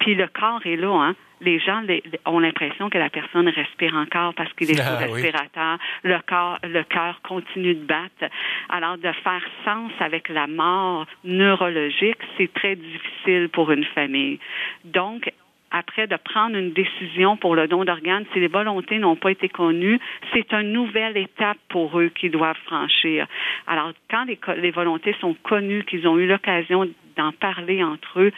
Puis 0.00 0.14
le 0.14 0.26
corps 0.26 0.64
est 0.64 0.76
là, 0.76 0.92
hein? 0.92 1.14
les 1.40 1.58
gens 1.58 1.82
ont 2.24 2.38
l'impression 2.38 2.88
que 2.88 2.98
la 2.98 3.10
personne 3.10 3.48
respire 3.48 3.94
encore 3.94 4.34
parce 4.34 4.52
qu'il 4.54 4.70
est 4.70 4.80
ah, 4.84 4.96
respirateur. 4.96 5.78
Le 6.02 6.18
corps, 6.26 6.58
le 6.62 6.82
cœur 6.84 7.20
continue 7.22 7.74
de 7.74 7.84
battre. 7.84 8.32
Alors, 8.68 8.96
de 8.96 9.12
faire 9.12 9.42
sens 9.64 9.92
avec 10.00 10.28
la 10.28 10.46
mort 10.46 11.06
neurologique, 11.24 12.18
c'est 12.36 12.52
très 12.52 12.76
difficile 12.76 13.48
pour 13.52 13.70
une 13.70 13.84
famille. 13.84 14.38
Donc, 14.84 15.30
après 15.72 16.06
de 16.06 16.16
prendre 16.16 16.56
une 16.56 16.72
décision 16.72 17.36
pour 17.36 17.54
le 17.54 17.68
don 17.68 17.84
d'organes, 17.84 18.24
si 18.32 18.40
les 18.40 18.48
volontés 18.48 18.98
n'ont 18.98 19.16
pas 19.16 19.32
été 19.32 19.48
connues, 19.48 19.98
c'est 20.32 20.52
une 20.52 20.72
nouvelle 20.72 21.16
étape 21.16 21.58
pour 21.68 21.98
eux 22.00 22.08
qu'ils 22.08 22.30
doivent 22.30 22.56
franchir. 22.64 23.26
Alors, 23.66 23.92
quand 24.08 24.24
les, 24.24 24.38
les 24.56 24.70
volontés 24.70 25.14
sont 25.20 25.34
connues, 25.42 25.84
qu'ils 25.84 26.06
ont 26.08 26.18
eu 26.18 26.26
l'occasion 26.26 26.88
d'en 27.16 27.32
parler 27.32 27.82
entre 27.82 28.20
eux, 28.20 28.32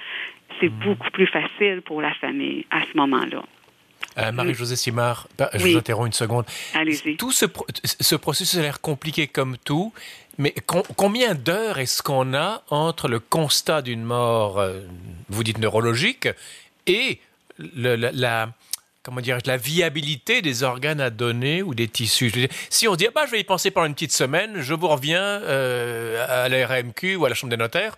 c'est 0.60 0.68
beaucoup 0.68 1.10
plus 1.10 1.26
facile 1.26 1.82
pour 1.84 2.02
la 2.02 2.12
famille 2.14 2.66
à 2.70 2.80
ce 2.82 2.96
moment-là. 2.96 3.42
Euh, 4.16 4.32
Marie-Josée 4.32 4.76
Simard, 4.76 5.28
je 5.54 5.58
vous 5.58 5.76
interromps 5.76 6.06
une 6.06 6.12
seconde. 6.12 6.44
Allez-y. 6.74 7.16
Tout 7.16 7.30
ce, 7.30 7.46
ce, 7.84 8.16
processus 8.16 8.58
a 8.58 8.62
l'air 8.62 8.80
compliqué 8.80 9.28
comme 9.28 9.56
tout, 9.58 9.92
mais 10.38 10.54
combien 10.66 11.34
d'heures 11.34 11.78
est-ce 11.78 12.02
qu'on 12.02 12.34
a 12.34 12.62
entre 12.70 13.08
le 13.08 13.20
constat 13.20 13.82
d'une 13.82 14.02
mort, 14.02 14.58
euh, 14.58 14.80
vous 15.28 15.44
dites 15.44 15.58
neurologique, 15.58 16.28
et 16.86 17.20
le, 17.58 17.96
la, 17.96 18.50
comment 19.02 19.20
dire, 19.20 19.38
la 19.46 19.56
viabilité 19.56 20.42
des 20.42 20.62
organes 20.64 21.00
à 21.00 21.10
donner 21.10 21.62
ou 21.62 21.74
des 21.74 21.88
tissus? 21.88 22.32
si 22.70 22.88
on 22.88 22.92
se 22.92 22.98
dit, 22.98 23.06
ah 23.08 23.12
bah, 23.14 23.22
je 23.26 23.32
vais 23.32 23.40
y 23.40 23.44
penser 23.44 23.70
pendant 23.70 23.86
une 23.86 23.94
petite 23.94 24.12
semaine, 24.12 24.60
je 24.60 24.74
vous 24.74 24.88
reviens 24.88 25.22
euh, 25.22 26.44
à 26.44 26.48
la 26.48 26.66
RMQ 26.66 27.16
ou 27.16 27.24
à 27.24 27.28
la 27.28 27.34
Chambre 27.34 27.50
des 27.50 27.56
notaires, 27.56 27.96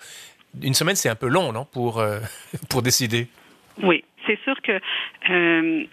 une 0.63 0.75
semaine, 0.75 0.97
c'est 0.97 1.09
un 1.09 1.15
peu 1.15 1.29
long, 1.29 1.53
non, 1.53 1.65
pour, 1.65 1.99
euh, 1.99 2.21
pour 2.71 2.83
décider? 2.83 3.29
Oui, 3.83 4.05
c'est 4.27 4.39
sûr 4.45 4.61
que 4.63 4.81
euh, 5.31 5.85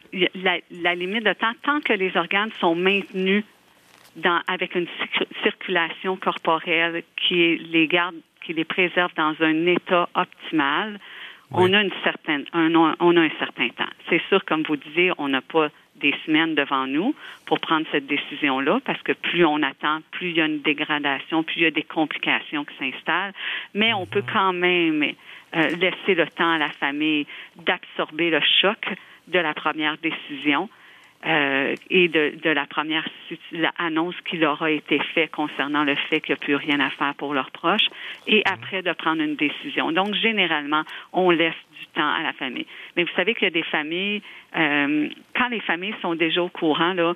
la, 0.71 0.95
limite 0.95 1.23
de 1.23 1.33
temps, 1.33 1.53
tant 1.63 1.79
que 1.81 1.93
les 1.93 2.15
organes 2.17 2.51
sont 2.59 2.75
maintenus 2.75 3.43
dans, 4.15 4.41
avec 4.47 4.75
une 4.75 4.87
circulation 5.43 6.17
corporelle 6.17 7.03
qui 7.15 7.57
les 7.57 7.87
garde, 7.87 8.15
qui 8.45 8.53
les 8.53 8.65
préserve 8.65 9.11
dans 9.15 9.35
un 9.39 9.65
état 9.67 10.09
optimal, 10.15 10.99
on 11.51 11.71
a 11.73 11.81
une 11.81 11.93
certaine, 12.03 12.43
un, 12.51 12.73
on 12.99 13.15
a 13.15 13.21
un 13.21 13.29
certain 13.39 13.69
temps. 13.69 13.89
C'est 14.09 14.21
sûr, 14.27 14.43
comme 14.43 14.63
vous 14.63 14.75
disiez, 14.75 15.11
on 15.17 15.29
n'a 15.29 15.41
pas 15.41 15.69
des 16.00 16.13
semaines 16.25 16.56
devant 16.56 16.88
nous 16.88 17.16
pour 17.46 17.60
prendre 17.60 17.86
cette 17.92 18.08
décision-là, 18.08 18.80
parce 18.86 19.01
que 19.01 19.13
plus 19.13 19.46
on 19.46 19.62
attend, 19.63 20.00
plus 20.12 20.30
il 20.30 20.38
y 20.38 20.42
a 20.42 20.46
une 20.46 20.62
dégradation, 20.62 21.44
plus 21.44 21.58
il 21.58 21.63
y 21.63 21.66
a 21.66 21.72
des 21.72 21.84
complications 21.84 22.66
qui 22.66 22.75
s'installent. 22.77 23.34
Mais 23.74 23.94
on 23.94 24.06
peut 24.06 24.24
quand 24.32 24.54
même 24.54 25.04
euh, 25.04 25.70
laisser 25.77 26.16
le 26.16 26.27
temps 26.27 26.54
à 26.54 26.58
la 26.58 26.70
famille 26.70 27.25
d'absorber 27.56 28.30
le 28.30 28.42
choc 28.62 28.86
de 29.27 29.39
la 29.39 29.54
première 29.54 29.98
décision 29.98 30.70
euh, 31.25 31.75
et 31.89 32.07
de, 32.09 32.33
de, 32.43 32.50
la 32.51 32.65
première 32.67 33.07
annonce 33.79 34.15
qui 34.29 34.38
leur 34.38 34.62
a 34.62 34.69
été 34.69 35.00
faite 35.15 35.31
concernant 35.31 35.83
le 35.83 35.95
fait 35.95 36.21
qu'il 36.21 36.33
n'y 36.33 36.38
a 36.41 36.45
plus 36.45 36.55
rien 36.55 36.79
à 36.79 36.89
faire 36.91 37.15
pour 37.15 37.33
leurs 37.33 37.51
proches, 37.51 37.88
et 38.27 38.38
mhm. 38.38 38.53
après 38.53 38.81
de 38.83 38.91
prendre 38.93 39.21
une 39.21 39.36
décision. 39.36 39.91
Donc, 39.91 40.13
généralement, 40.13 40.83
on 41.13 41.31
laisse 41.31 41.55
du 41.79 41.86
temps 41.95 42.07
à 42.07 42.21
la 42.21 42.33
famille. 42.33 42.67
Mais 42.95 43.03
vous 43.03 43.13
savez 43.15 43.33
qu'il 43.33 43.45
y 43.45 43.47
a 43.47 43.51
des 43.51 43.63
familles, 43.63 44.21
euh, 44.55 45.09
quand 45.36 45.47
les 45.50 45.62
familles 45.62 45.95
sont 46.01 46.15
déjà 46.15 46.41
au 46.43 46.50
courant, 46.50 46.93
là, 46.93 47.13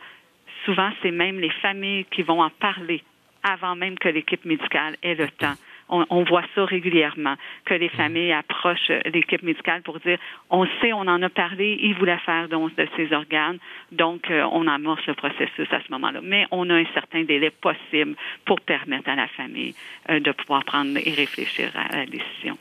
souvent, 0.65 0.91
c'est 1.01 1.11
même 1.11 1.39
les 1.39 1.51
familles 1.61 2.05
qui 2.05 2.23
vont 2.23 2.41
en 2.41 2.49
parler 2.49 3.03
avant 3.43 3.75
même 3.75 3.97
que 3.97 4.09
l'équipe 4.09 4.45
médicale 4.45 4.95
ait 5.03 5.15
le 5.15 5.27
temps 5.29 5.55
on, 5.91 6.23
voit 6.23 6.43
ça 6.55 6.65
régulièrement, 6.65 7.35
que 7.65 7.73
les 7.73 7.87
mm. 7.87 7.97
familles 7.97 8.33
approchent 8.33 8.91
l'équipe 9.05 9.43
médicale 9.43 9.81
pour 9.81 9.99
dire, 9.99 10.17
on 10.49 10.65
sait, 10.81 10.93
on 10.93 11.01
en 11.01 11.21
a 11.21 11.29
parlé, 11.29 11.77
il 11.81 11.95
voulait 11.95 12.17
faire 12.19 12.47
donc 12.47 12.75
de 12.75 12.87
ses 12.95 13.13
organes, 13.13 13.59
donc 13.91 14.29
euh, 14.31 14.43
on 14.51 14.67
amorce 14.67 15.05
le 15.07 15.13
processus 15.13 15.67
à 15.71 15.79
ce 15.81 15.91
moment-là. 15.91 16.21
Mais 16.23 16.45
on 16.51 16.69
a 16.69 16.75
un 16.75 16.85
certain 16.93 17.23
délai 17.23 17.49
possible 17.49 18.15
pour 18.45 18.61
permettre 18.61 19.09
à 19.09 19.15
la 19.15 19.27
famille 19.27 19.75
euh, 20.09 20.19
de 20.19 20.31
pouvoir 20.31 20.63
prendre 20.63 20.97
et 20.97 21.11
réfléchir 21.11 21.71
à 21.75 21.95
la 21.97 22.05
décision. 22.05 22.57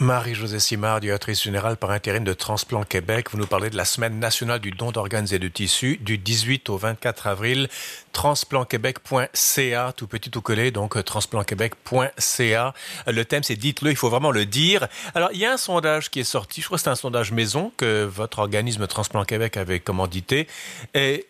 Marie-Josée 0.00 0.60
Simard, 0.60 1.00
directrice 1.00 1.42
générale 1.42 1.76
par 1.76 1.90
intérim 1.90 2.22
de 2.22 2.32
Transplant 2.32 2.84
Québec, 2.84 3.30
vous 3.32 3.38
nous 3.38 3.46
parlez 3.46 3.68
de 3.68 3.76
la 3.76 3.84
semaine 3.84 4.20
nationale 4.20 4.60
du 4.60 4.70
don 4.70 4.92
d'organes 4.92 5.26
et 5.32 5.40
de 5.40 5.48
tissus 5.48 5.98
du 6.00 6.18
18 6.18 6.70
au 6.70 6.76
24 6.76 7.26
avril. 7.26 7.68
Transplantquebec.ca, 8.12 9.92
tout 9.96 10.06
petit 10.06 10.30
tout 10.30 10.40
collé, 10.40 10.70
donc 10.70 10.96
euh, 10.96 11.02
transplantquebec.ca. 11.02 12.74
Le 13.08 13.24
thème, 13.24 13.42
c'est 13.42 13.56
dites-le, 13.56 13.90
il 13.90 13.96
faut 13.96 14.08
vraiment 14.08 14.30
le 14.30 14.46
dire. 14.46 14.86
Alors, 15.14 15.30
il 15.32 15.38
y 15.38 15.44
a 15.44 15.52
un 15.52 15.56
sondage 15.56 16.10
qui 16.10 16.20
est 16.20 16.24
sorti, 16.24 16.60
je 16.60 16.66
crois 16.66 16.78
que 16.78 16.84
c'est 16.84 16.90
un 16.90 16.94
sondage 16.94 17.32
maison 17.32 17.72
que 17.76 18.04
votre 18.04 18.38
organisme 18.38 18.86
Transplant 18.86 19.24
Québec 19.24 19.56
avait 19.56 19.80
commandité. 19.80 20.46
Et 20.94 21.26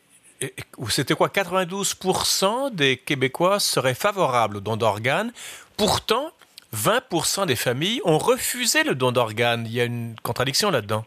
c'était 0.90 1.14
quoi? 1.14 1.28
92% 1.28 2.74
des 2.74 2.98
Québécois 2.98 3.60
seraient 3.60 3.94
favorables 3.94 4.58
au 4.58 4.60
don 4.60 4.76
d'organes. 4.76 5.32
Pourtant, 5.78 6.32
20% 6.74 7.46
des 7.46 7.56
familles 7.56 8.00
ont 8.04 8.18
refusé 8.18 8.84
le 8.84 8.94
don 8.94 9.12
d'organes. 9.12 9.64
Il 9.66 9.72
y 9.72 9.80
a 9.80 9.84
une 9.84 10.14
contradiction 10.22 10.70
là-dedans. 10.70 11.04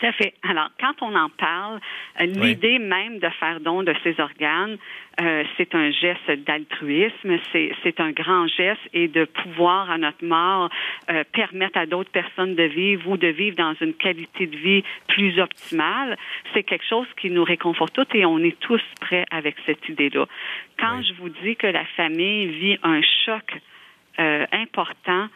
Tout 0.00 0.06
à 0.06 0.12
fait. 0.12 0.34
Alors, 0.48 0.70
quand 0.78 0.94
on 1.02 1.14
en 1.14 1.28
parle, 1.28 1.80
euh, 2.20 2.24
l'idée 2.24 2.78
même 2.78 3.18
de 3.18 3.28
faire 3.40 3.60
don 3.60 3.82
de 3.82 3.94
ces 4.02 4.18
organes, 4.20 4.78
euh, 5.20 5.44
c'est 5.56 5.74
un 5.74 5.90
geste 5.90 6.30
d'altruisme, 6.46 7.38
c'est 7.52 8.00
un 8.00 8.12
grand 8.12 8.46
geste 8.46 8.80
et 8.94 9.08
de 9.08 9.24
pouvoir, 9.24 9.90
à 9.90 9.98
notre 9.98 10.24
mort, 10.24 10.70
euh, 11.10 11.24
permettre 11.32 11.76
à 11.76 11.86
d'autres 11.86 12.10
personnes 12.10 12.54
de 12.54 12.62
vivre 12.62 13.10
ou 13.10 13.16
de 13.16 13.26
vivre 13.26 13.56
dans 13.56 13.74
une 13.80 13.92
qualité 13.92 14.46
de 14.46 14.56
vie 14.56 14.84
plus 15.08 15.38
optimale. 15.38 16.16
C'est 16.54 16.62
quelque 16.62 16.86
chose 16.88 17.06
qui 17.20 17.30
nous 17.30 17.44
réconforte 17.44 17.92
tous 17.92 18.16
et 18.16 18.24
on 18.24 18.38
est 18.38 18.58
tous 18.60 18.82
prêts 19.00 19.26
avec 19.30 19.56
cette 19.66 19.86
idée-là. 19.88 20.26
Quand 20.78 21.02
je 21.02 21.12
vous 21.14 21.28
dis 21.28 21.56
que 21.56 21.66
la 21.66 21.84
famille 21.96 22.46
vit 22.46 22.78
un 22.82 23.00
choc 23.26 23.60
euh, 24.18 24.46
important, 24.52 25.28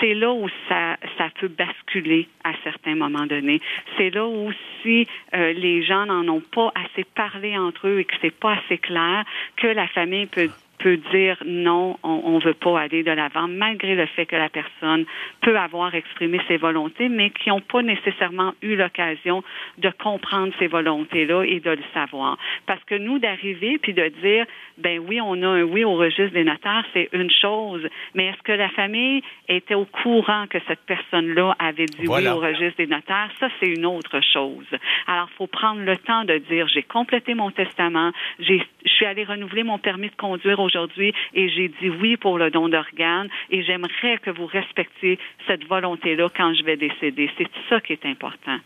c'est 0.00 0.14
là 0.14 0.32
où 0.32 0.48
ça, 0.68 0.96
peut 1.40 1.48
basculer 1.48 2.28
à 2.44 2.52
certains 2.62 2.94
moments 2.94 3.26
donnés. 3.26 3.60
C'est 3.96 4.10
là 4.10 4.26
où 4.26 4.50
si 4.82 5.06
euh, 5.34 5.52
les 5.52 5.82
gens 5.82 6.06
n'en 6.06 6.26
ont 6.28 6.40
pas 6.40 6.72
assez 6.74 7.04
parlé 7.04 7.58
entre 7.58 7.88
eux 7.88 8.00
et 8.00 8.04
que 8.04 8.14
c'est 8.22 8.34
pas 8.34 8.52
assez 8.52 8.78
clair, 8.78 9.24
que 9.56 9.66
la 9.66 9.86
famille 9.88 10.26
peut 10.26 10.50
peut 10.78 10.96
dire 11.12 11.36
non, 11.44 11.98
on 12.02 12.38
ne 12.38 12.44
veut 12.44 12.54
pas 12.54 12.80
aller 12.80 13.02
de 13.02 13.10
l'avant, 13.10 13.48
malgré 13.48 13.94
le 13.94 14.06
fait 14.06 14.26
que 14.26 14.36
la 14.36 14.48
personne 14.48 15.04
peut 15.40 15.58
avoir 15.58 15.94
exprimé 15.94 16.40
ses 16.48 16.56
volontés, 16.56 17.08
mais 17.08 17.30
qui 17.30 17.48
n'ont 17.48 17.60
pas 17.60 17.82
nécessairement 17.82 18.54
eu 18.62 18.76
l'occasion 18.76 19.42
de 19.78 19.90
comprendre 20.02 20.52
ces 20.58 20.66
volontés-là 20.66 21.44
et 21.44 21.60
de 21.60 21.70
le 21.70 21.82
savoir. 21.92 22.38
Parce 22.66 22.82
que 22.84 22.94
nous, 22.94 23.18
d'arriver 23.18 23.78
puis 23.78 23.94
de 23.94 24.08
dire, 24.22 24.46
ben 24.78 24.98
oui, 24.98 25.20
on 25.20 25.42
a 25.42 25.48
un 25.48 25.62
oui 25.62 25.84
au 25.84 25.94
registre 25.94 26.34
des 26.34 26.44
notaires, 26.44 26.84
c'est 26.92 27.08
une 27.12 27.30
chose, 27.30 27.86
mais 28.14 28.26
est-ce 28.26 28.42
que 28.42 28.52
la 28.52 28.68
famille 28.70 29.22
était 29.48 29.74
au 29.74 29.84
courant 29.84 30.46
que 30.48 30.58
cette 30.66 30.84
personne-là 30.86 31.54
avait 31.58 31.86
dit 31.86 32.06
oui 32.08 32.28
au 32.28 32.38
registre 32.38 32.78
des 32.78 32.86
notaires? 32.86 33.30
Ça, 33.38 33.48
c'est 33.60 33.68
une 33.68 33.86
autre 33.86 34.20
chose. 34.32 34.66
Alors, 35.06 35.28
il 35.32 35.36
faut 35.36 35.46
prendre 35.46 35.82
le 35.82 35.96
temps 35.96 36.24
de 36.24 36.38
dire, 36.38 36.68
j'ai 36.68 36.82
complété 36.82 37.34
mon 37.34 37.50
testament, 37.50 38.12
je 38.38 38.58
suis 38.84 39.06
allé 39.06 39.24
renouveler 39.24 39.62
mon 39.62 39.78
permis 39.78 40.08
de 40.08 40.16
conduire 40.16 40.60
aujourd'hui 40.64 41.12
et 41.34 41.48
j'ai 41.48 41.68
dit 41.68 41.90
oui 42.00 42.16
pour 42.16 42.38
le 42.38 42.50
don 42.50 42.68
d'organes 42.68 43.28
et 43.50 43.62
j'aimerais 43.62 44.18
que 44.22 44.30
vous 44.30 44.46
respectiez 44.46 45.18
cette 45.46 45.64
volonté-là 45.66 46.28
quand 46.36 46.54
je 46.54 46.64
vais 46.64 46.76
décéder. 46.76 47.30
C'est 47.38 47.48
ça 47.68 47.80
qui 47.80 47.92
est 47.92 48.06
important. 48.06 48.58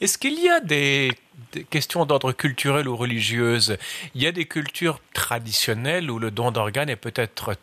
Est-ce 0.00 0.18
qu'il 0.18 0.40
y 0.40 0.48
a 0.48 0.60
des, 0.60 1.10
questions 1.70 2.04
d'ordre 2.06 2.32
culturel 2.32 2.88
ou 2.88 2.96
religieuse? 2.96 3.76
Il 4.14 4.22
y 4.22 4.26
a 4.26 4.32
des 4.32 4.46
cultures 4.46 5.00
traditionnelles 5.12 6.10
où 6.10 6.18
le 6.18 6.30
don 6.30 6.50
d'organes 6.50 6.90
est 6.90 6.96
peut-être 6.96 7.56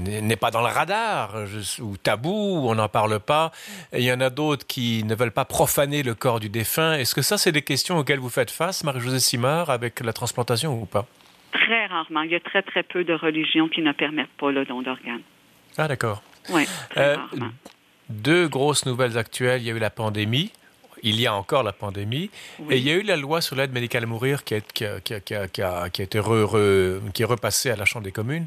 n'est 0.00 0.36
pas 0.36 0.50
dans 0.50 0.62
le 0.62 0.66
radar 0.66 1.36
ou 1.80 1.96
tabou, 1.96 2.66
on 2.68 2.74
n'en 2.74 2.88
parle 2.88 3.20
pas. 3.20 3.52
il 3.92 4.02
y 4.02 4.12
en 4.12 4.20
a 4.20 4.30
d'autres 4.30 4.66
qui 4.66 5.04
ne 5.04 5.14
veulent 5.14 5.30
pas 5.30 5.44
profaner 5.44 6.02
le 6.02 6.14
corps 6.14 6.40
du 6.40 6.48
défunt. 6.48 6.94
Est-ce 6.94 7.14
que 7.14 7.22
ça, 7.22 7.38
c'est 7.38 7.52
des 7.52 7.62
questions 7.62 7.98
auxquelles 7.98 8.18
vous 8.18 8.28
faites 8.28 8.50
face, 8.50 8.82
Marie-Josée 8.82 9.20
Simard, 9.20 9.70
avec 9.70 10.00
la 10.00 10.12
transplantation 10.12 10.74
ou 10.80 10.86
pas? 10.86 11.06
Très 11.52 11.86
rarement. 11.86 12.22
Il 12.22 12.30
y 12.30 12.34
a 12.34 12.40
très, 12.40 12.62
très 12.62 12.82
peu 12.82 13.04
de 13.04 13.14
religions 13.14 13.68
qui 13.68 13.82
ne 13.82 13.92
permettent 13.92 14.36
pas 14.38 14.50
le 14.50 14.64
don 14.64 14.82
d'organes. 14.82 15.22
Ah, 15.78 15.88
d'accord. 15.88 16.22
Oui, 16.50 16.64
très 16.90 17.00
euh, 17.00 17.16
rarement. 17.16 17.50
Deux 18.08 18.48
grosses 18.48 18.86
nouvelles 18.86 19.18
actuelles. 19.18 19.62
Il 19.62 19.66
y 19.66 19.70
a 19.70 19.74
eu 19.74 19.78
la 19.78 19.90
pandémie 19.90 20.52
il 21.02 21.20
y 21.20 21.26
a 21.26 21.34
encore 21.34 21.62
la 21.62 21.72
pandémie. 21.72 22.30
Et 22.70 22.78
il 22.78 22.86
y 22.86 22.90
a 22.90 22.94
eu 22.94 23.02
la 23.02 23.16
loi 23.16 23.40
sur 23.40 23.56
l'aide 23.56 23.72
médicale 23.72 24.04
à 24.04 24.06
mourir 24.06 24.44
qui, 24.44 24.54
a, 24.54 24.60
qui, 24.60 24.82
été 26.02 26.20
qui 27.14 27.22
est 27.22 27.24
repassée 27.24 27.70
à 27.70 27.76
la 27.76 27.84
Chambre 27.84 28.04
des 28.04 28.12
communes. 28.12 28.46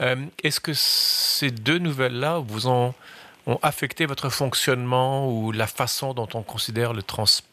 Euh, 0.00 0.16
est-ce 0.42 0.60
que 0.60 0.72
ces 0.74 1.50
deux 1.50 1.78
nouvelles-là 1.78 2.38
vous 2.38 2.66
ont, 2.66 2.94
ont, 3.46 3.58
affecté 3.62 4.06
votre 4.06 4.30
fonctionnement 4.30 5.30
ou 5.30 5.52
la 5.52 5.66
façon 5.66 6.14
dont 6.14 6.28
on 6.34 6.42
considère 6.42 6.92
le 6.92 7.02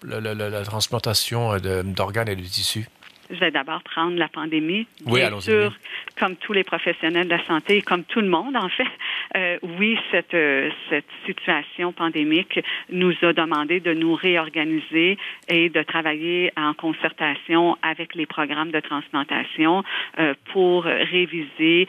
la, 0.03 0.63
transplantation 0.63 1.58
d'organes 1.58 2.29
et 2.29 2.36
de 2.36 2.41
tissus? 2.41 2.89
Je 3.29 3.39
vais 3.39 3.51
d'abord 3.51 3.83
prendre 3.83 4.17
la 4.17 4.27
pandémie. 4.27 4.88
Bien 5.05 5.33
oui, 5.33 5.41
sûr, 5.41 5.74
comme 6.17 6.36
tous 6.36 6.53
les 6.53 6.63
professionnels 6.63 7.27
de 7.27 7.36
la 7.36 7.45
santé 7.45 7.77
et 7.77 7.81
comme 7.81 8.03
tout 8.03 8.21
le 8.21 8.27
monde, 8.27 8.55
en 8.55 8.69
fait, 8.69 8.88
euh, 9.36 9.57
oui, 9.77 9.98
cette, 10.12 10.33
euh, 10.33 10.69
cette 10.89 11.05
situation 11.25 11.91
pandémique 11.91 12.59
nous 12.89 13.13
a 13.21 13.33
demandé 13.33 13.79
de 13.79 13.93
nous 13.93 14.15
réorganiser 14.15 15.17
et 15.48 15.69
de 15.69 15.83
travailler 15.83 16.51
en 16.57 16.74
concertation 16.74 17.77
avec 17.81 18.15
les 18.15 18.25
programmes 18.25 18.71
de 18.71 18.79
transplantation 18.79 19.83
euh, 20.17 20.33
pour 20.51 20.83
réviser 20.83 21.88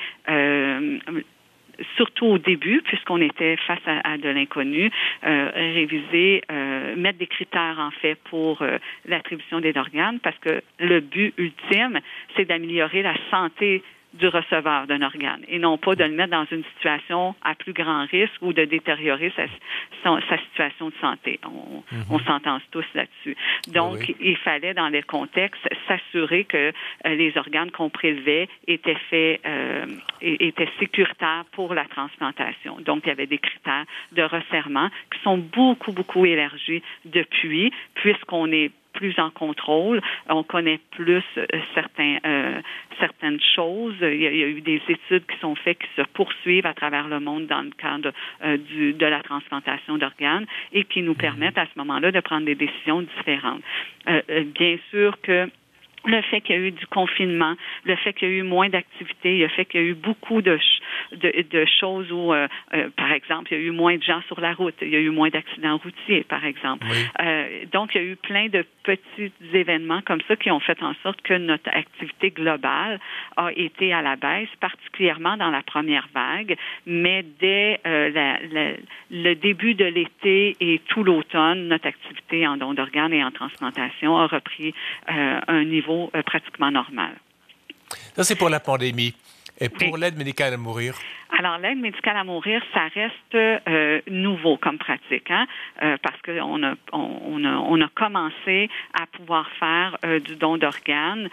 surtout 1.96 2.26
au 2.26 2.38
début, 2.38 2.82
puisqu'on 2.82 3.20
était 3.20 3.56
face 3.66 3.80
à, 3.87 4.18
de 4.18 4.28
l'inconnu, 4.28 4.90
euh, 5.25 5.50
réviser, 5.54 6.42
euh, 6.50 6.96
mettre 6.96 7.18
des 7.18 7.26
critères 7.26 7.78
en 7.78 7.90
fait 7.90 8.16
pour 8.30 8.62
euh, 8.62 8.78
l'attribution 9.06 9.60
des 9.60 9.76
organes, 9.76 10.20
parce 10.20 10.38
que 10.38 10.62
le 10.78 11.00
but 11.00 11.34
ultime, 11.37 12.00
c'est 12.37 12.44
d'améliorer 12.44 13.02
la 13.02 13.14
santé 13.30 13.82
du 14.14 14.26
receveur 14.29 14.87
d'un 14.87 15.02
organe 15.02 15.45
et 15.49 15.59
non 15.59 15.79
pas 15.79 15.95
de 15.95 16.05
le 16.05 16.11
mettre 16.11 16.33
dans 16.33 16.47
une 16.50 16.64
situation 16.75 17.35
à 17.43 17.55
plus 17.55 17.73
grand 17.73 18.07
risque 18.07 18.40
ou 18.43 18.52
de 18.52 18.64
détériorer 18.64 19.33
sa, 19.37 19.45
sa, 20.02 20.38
situation 20.50 20.88
de 20.88 20.95
santé. 21.00 21.38
On, 21.45 21.83
mhm. 21.93 22.05
on 22.11 22.19
s'entend 22.21 22.59
tous 22.71 22.85
là-dessus. 22.95 23.37
Donc, 23.69 24.12
il 24.21 24.37
fallait, 24.37 24.75
dans 24.75 24.88
les 24.88 25.02
contextes, 25.02 25.67
s'assurer 25.87 26.45
que 26.45 26.73
euh, 27.07 27.14
les 27.14 27.37
organes 27.37 27.71
qu'on 27.71 27.90
prélevait 27.90 28.49
étaient 28.67 28.99
faits, 29.11 29.40
euh, 29.47 29.87
étaient 30.21 30.69
sécuritaires 30.79 31.45
pour 31.52 31.75
la 31.75 31.85
transplantation. 31.85 32.79
Donc, 32.81 33.02
il 33.05 33.09
y 33.09 33.12
avait 33.12 33.26
des 33.26 33.38
critères 33.38 33.85
de 34.12 34.23
resserrement 34.23 34.88
qui 35.12 35.21
sont 35.23 35.38
beaucoup, 35.38 35.93
beaucoup 35.93 36.26
élargis 36.26 36.83
depuis, 37.05 37.73
puisqu'on 37.95 38.50
est 38.52 38.73
plus 38.92 39.18
en 39.18 39.30
contrôle. 39.30 40.00
On 40.28 40.42
connaît 40.42 40.80
plus 40.90 41.23
euh, 41.37 41.47
certains, 41.75 42.18
euh, 42.25 42.61
certaines 42.99 43.40
choses. 43.54 43.97
Il 44.02 44.20
y, 44.20 44.26
a, 44.26 44.30
eu 44.30 44.61
des 44.61 44.80
études 44.88 45.26
qui 45.26 45.38
sont 45.40 45.54
faites 45.54 45.78
qui 45.78 45.88
se 45.97 46.02
poursuivent 46.14 46.66
à 46.66 46.75
travers 46.75 47.09
le 47.09 47.20
monde 47.20 47.47
dans 47.47 47.62
le 47.62 47.70
cadre 47.70 48.12
euh, 48.44 48.56
du, 48.56 48.92
de 48.92 49.06
la 49.06 49.23
transplantation 49.23 49.99
d'organes 49.99 50.47
et 50.73 50.85
qui 50.85 51.02
nous 51.02 51.12
mhm. 51.12 51.18
permettent 51.18 51.59
à 51.59 51.66
ce 51.66 51.78
moment-là 51.78 52.12
de 52.12 52.20
prendre 52.20 52.47
des 52.47 52.54
décisions 52.54 53.02
différentes. 53.02 53.62
bien 54.54 54.76
sûr 54.90 55.20
que 55.23 55.49
le 56.07 56.23
fait 56.23 56.40
qu'il 56.40 56.57
y 56.57 56.59
a 56.59 56.62
eu 56.62 56.71
du 56.71 56.87
confinement, 56.87 57.54
le 57.85 57.97
fait 57.97 58.12
qu'il 58.12 58.28
y 58.28 58.33
a 58.33 58.35
eu 58.35 58.42
moins 58.42 58.69
d'activités, 58.69 59.38
le 59.38 59.49
fait 59.49 59.64
qu'il 59.66 59.80
y 59.80 59.85
a 59.85 59.87
eu 59.87 59.95
beaucoup 59.95 60.40
de, 60.40 60.59
de, 61.12 61.64
choses 61.80 62.11
où, 62.11 62.33
euh, 62.33 62.49
euh, 62.75 62.88
par 62.97 63.12
exemple, 63.12 63.52
il 63.52 63.59
y 63.59 63.62
a 63.62 63.64
eu 63.64 63.71
moins 63.71 63.97
de 63.97 64.02
gens 64.02 64.23
sur 64.26 64.40
la 64.40 64.54
route, 64.54 64.75
il 64.80 64.88
y 64.88 64.97
a 64.97 65.00
eu 65.00 65.11
moins 65.11 65.28
d'accidents 65.28 65.76
routiers, 65.76 66.25
par 66.25 66.45
exemple. 66.45 66.87
Euh, 67.21 67.64
donc, 67.73 67.95
il 67.95 68.00
y 68.00 68.04
a 68.04 68.07
eu 68.07 68.16
plein 68.16 68.49
de 68.49 68.64
petits 68.83 69.33
événements 69.52 70.00
comme 70.02 70.21
ça 70.26 70.37
qui 70.37 70.50
ont 70.50 70.61
fait 70.61 70.83
en 70.83 70.95
sorte 71.02 71.21
que 71.23 71.35
notre 71.35 71.69
activité 71.69 72.30
globale 72.30 72.99
a 73.37 73.50
été 73.54 73.92
à 73.92 74.00
la 74.00 74.16
baisse, 74.16 74.49
particulièrement 74.61 75.37
dans 75.37 75.50
la 75.50 75.62
première 75.62 76.09
vague, 76.14 76.57
mais 76.87 77.24
dès 77.40 77.81
le 77.85 79.35
début 79.35 79.74
de 79.74 79.85
l'été 79.85 80.57
et 80.61 80.81
tout 80.88 81.05
l'automne, 81.05 81.68
notre 81.68 81.87
activité 81.87 82.46
en 82.46 82.57
don 82.57 82.74
d'organes 82.74 83.12
et 83.12 83.22
en 83.22 83.31
transplantation 83.31 84.16
a 84.16 84.27
repris 84.27 84.74
un 85.07 85.64
niveau 85.64 85.89
euh, 85.90 86.22
pratiquement 86.22 86.70
normal. 86.70 87.16
Ça, 88.16 88.24
c'est 88.24 88.37
pour 88.37 88.48
la 88.48 88.61
pandémie. 88.61 89.14
Et 89.61 89.68
pour 89.68 89.99
l'aide 89.99 90.16
médicale 90.16 90.55
à 90.55 90.57
mourir? 90.57 90.94
Alors, 91.38 91.59
l'aide 91.59 91.79
médicale 91.79 92.16
à 92.16 92.25
mourir, 92.25 92.62
ça 92.75 92.88
reste 92.94 93.35
euh, 93.35 94.01
nouveau 94.11 94.57
comme 94.57 94.79
pratique, 94.79 95.31
hein, 95.31 95.46
euh, 95.83 95.96
parce 96.03 96.20
qu'on 96.23 96.62
a, 96.62 96.75
on, 96.92 97.44
a, 97.44 97.57
on 97.57 97.81
a 97.81 97.88
commencé 97.94 98.68
à 98.94 99.07
pouvoir 99.07 99.49
faire 99.59 99.96
euh, 100.05 100.18
du 100.18 100.37
don 100.37 100.57
d'organes 100.57 101.29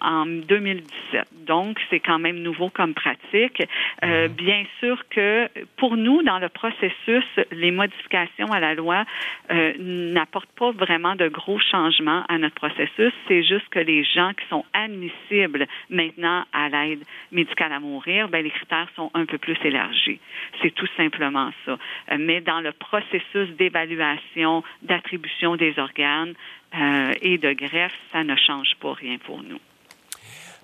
en 0.00 0.26
2017. 0.26 1.26
Donc, 1.44 1.78
c'est 1.90 2.00
quand 2.00 2.18
même 2.18 2.38
nouveau 2.38 2.70
comme 2.70 2.94
pratique. 2.94 3.62
Mhm. 4.02 4.28
Bien 4.28 4.64
sûr 4.78 5.02
que 5.10 5.48
pour 5.76 5.96
nous, 5.96 6.22
dans 6.22 6.38
le 6.38 6.48
processus, 6.48 7.24
les 7.50 7.70
modifications 7.70 8.52
à 8.52 8.60
la 8.60 8.74
loi 8.74 9.04
n'apportent 9.78 10.52
pas 10.56 10.70
vraiment 10.70 11.16
de 11.16 11.28
gros 11.28 11.58
changements 11.58 12.24
à 12.28 12.38
notre 12.38 12.54
processus. 12.54 13.12
C'est 13.28 13.42
juste 13.42 13.68
que 13.70 13.80
les 13.80 14.04
gens 14.04 14.32
qui 14.34 14.46
sont 14.48 14.64
admissibles 14.72 15.66
maintenant 15.90 16.44
à 16.52 16.68
l'aide 16.68 17.00
médicale 17.32 17.39
à 17.70 17.80
mourir, 17.80 18.28
ben, 18.28 18.42
les 18.42 18.50
critères 18.50 18.88
sont 18.96 19.10
un 19.14 19.26
peu 19.26 19.38
plus 19.38 19.56
élargi. 19.64 20.18
C'est 20.62 20.74
tout 20.74 20.88
simplement 20.96 21.50
ça. 21.64 21.78
Euh, 22.10 22.16
mais 22.18 22.40
dans 22.40 22.60
le 22.60 22.72
processus 22.72 23.48
d'évaluation, 23.56 24.62
d'attribution 24.82 25.56
des 25.56 25.78
organes 25.78 26.34
euh, 26.74 27.12
et 27.20 27.38
de 27.38 27.52
greffe, 27.52 27.96
ça 28.12 28.24
ne 28.24 28.36
change 28.36 28.74
pas 28.80 28.92
rien 28.94 29.18
pour 29.18 29.42
nous. 29.42 29.60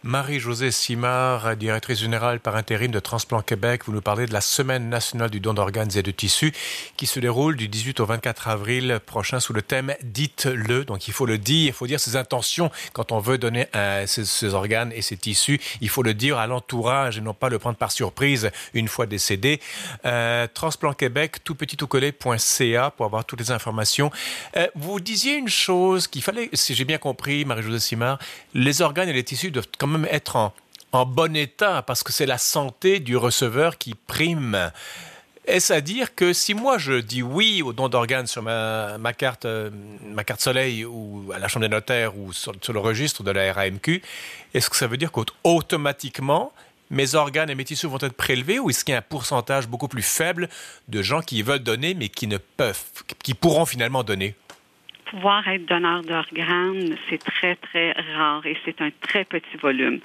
Marie-Josée 0.06 0.70
Simard, 0.70 1.56
directrice 1.56 1.98
générale 1.98 2.38
par 2.38 2.54
intérim 2.54 2.92
de 2.92 3.00
Transplant 3.00 3.42
Québec, 3.42 3.82
vous 3.86 3.92
nous 3.92 4.00
parlez 4.00 4.26
de 4.26 4.32
la 4.32 4.40
Semaine 4.40 4.88
nationale 4.88 5.30
du 5.30 5.40
don 5.40 5.52
d'organes 5.52 5.90
et 5.96 6.02
de 6.02 6.12
tissus 6.12 6.52
qui 6.96 7.06
se 7.06 7.18
déroule 7.18 7.56
du 7.56 7.66
18 7.66 7.98
au 7.98 8.06
24 8.06 8.46
avril 8.46 9.00
prochain 9.04 9.40
sous 9.40 9.52
le 9.52 9.62
thème 9.62 9.96
Dites-le. 10.04 10.84
Donc 10.84 11.08
il 11.08 11.12
faut 11.12 11.26
le 11.26 11.38
dire, 11.38 11.66
il 11.66 11.72
faut 11.72 11.88
dire 11.88 11.98
ses 11.98 12.14
intentions 12.14 12.70
quand 12.92 13.10
on 13.10 13.18
veut 13.18 13.36
donner 13.36 13.66
ses, 14.06 14.54
organes 14.54 14.92
et 14.94 15.02
ses 15.02 15.16
tissus. 15.16 15.60
Il 15.80 15.88
faut 15.88 16.04
le 16.04 16.14
dire 16.14 16.38
à 16.38 16.46
l'entourage 16.46 17.18
et 17.18 17.20
non 17.20 17.34
pas 17.34 17.48
le 17.48 17.58
prendre 17.58 17.76
par 17.76 17.90
surprise 17.90 18.52
une 18.74 18.86
fois 18.86 19.06
décédé. 19.06 19.60
Euh, 20.04 20.46
Transplant 20.54 20.92
Québec, 20.92 21.42
tout 21.42 21.56
petit 21.56 21.76
tout 21.76 21.88
collé.ca 21.88 22.90
pour 22.92 23.06
avoir 23.06 23.24
toutes 23.24 23.40
les 23.40 23.50
informations. 23.50 24.12
Euh, 24.56 24.68
vous 24.76 25.00
disiez 25.00 25.34
une 25.34 25.48
chose 25.48 26.06
qu'il 26.06 26.22
fallait, 26.22 26.48
si 26.52 26.76
j'ai 26.76 26.84
bien 26.84 26.98
compris, 26.98 27.44
Marie-Josée 27.44 27.80
Simard, 27.80 28.20
les 28.54 28.82
organes 28.82 29.08
et 29.08 29.12
les 29.12 29.24
tissus 29.24 29.50
doivent 29.50 29.66
quand 29.76 29.88
même 29.88 29.95
être 30.04 30.36
en, 30.36 30.52
bon 31.04 31.36
état 31.36 31.82
parce 31.82 32.02
que 32.02 32.12
c'est 32.12 32.26
la 32.26 32.38
santé 32.38 33.00
du 33.00 33.16
receveur 33.16 33.76
qui 33.76 33.94
prime. 33.94 34.70
Est-ce 35.46 35.72
à 35.72 35.80
dire 35.80 36.14
que 36.14 36.32
si 36.32 36.54
moi 36.54 36.78
je 36.78 36.94
dis 36.94 37.22
oui 37.22 37.62
au 37.62 37.72
don 37.72 37.88
d'organes 37.88 38.26
sur 38.26 38.42
ma, 38.42 39.12
carte, 39.16 39.44
euh, 39.44 39.70
ma 40.02 40.24
carte 40.24 40.40
soleil 40.40 40.84
ou 40.84 41.30
à 41.34 41.38
la 41.38 41.48
chambre 41.48 41.66
des 41.66 41.70
notaires 41.70 42.16
ou 42.16 42.32
sur, 42.32 42.52
le 42.52 42.78
registre 42.80 43.22
de 43.22 43.30
la 43.30 43.52
RAMQ, 43.52 44.02
est-ce 44.54 44.70
que 44.70 44.76
ça 44.76 44.86
veut 44.86 44.96
dire 44.96 45.12
qu'automatiquement 45.12 46.52
mes 46.90 47.14
organes 47.14 47.50
et 47.50 47.54
mes 47.54 47.64
tissus 47.64 47.86
vont 47.86 47.98
être 48.00 48.14
prélevés 48.14 48.58
ou 48.58 48.70
est-ce 48.70 48.84
qu'il 48.84 48.92
y 48.92 48.94
a 48.94 48.98
un 48.98 49.02
pourcentage 49.02 49.68
beaucoup 49.68 49.88
plus 49.88 50.02
faible 50.02 50.48
de 50.88 51.02
gens 51.02 51.20
qui 51.20 51.42
veulent 51.42 51.58
donner 51.58 51.94
mais 51.94 52.08
qui 52.08 52.26
ne 52.26 52.38
peuvent, 52.38 52.82
qui 53.22 53.34
pourront 53.34 53.66
finalement 53.66 54.02
donner? 54.02 54.34
Pouvoir 55.10 55.46
être 55.48 55.66
donneur 55.66 56.02
d'organes, 56.02 56.96
c'est 57.08 57.22
très, 57.22 57.56
très 57.56 57.92
rare 58.16 58.44
et 58.46 58.56
c'est 58.64 58.80
un 58.80 58.90
très 59.00 59.24
petit 59.24 59.56
volume. 59.56 60.00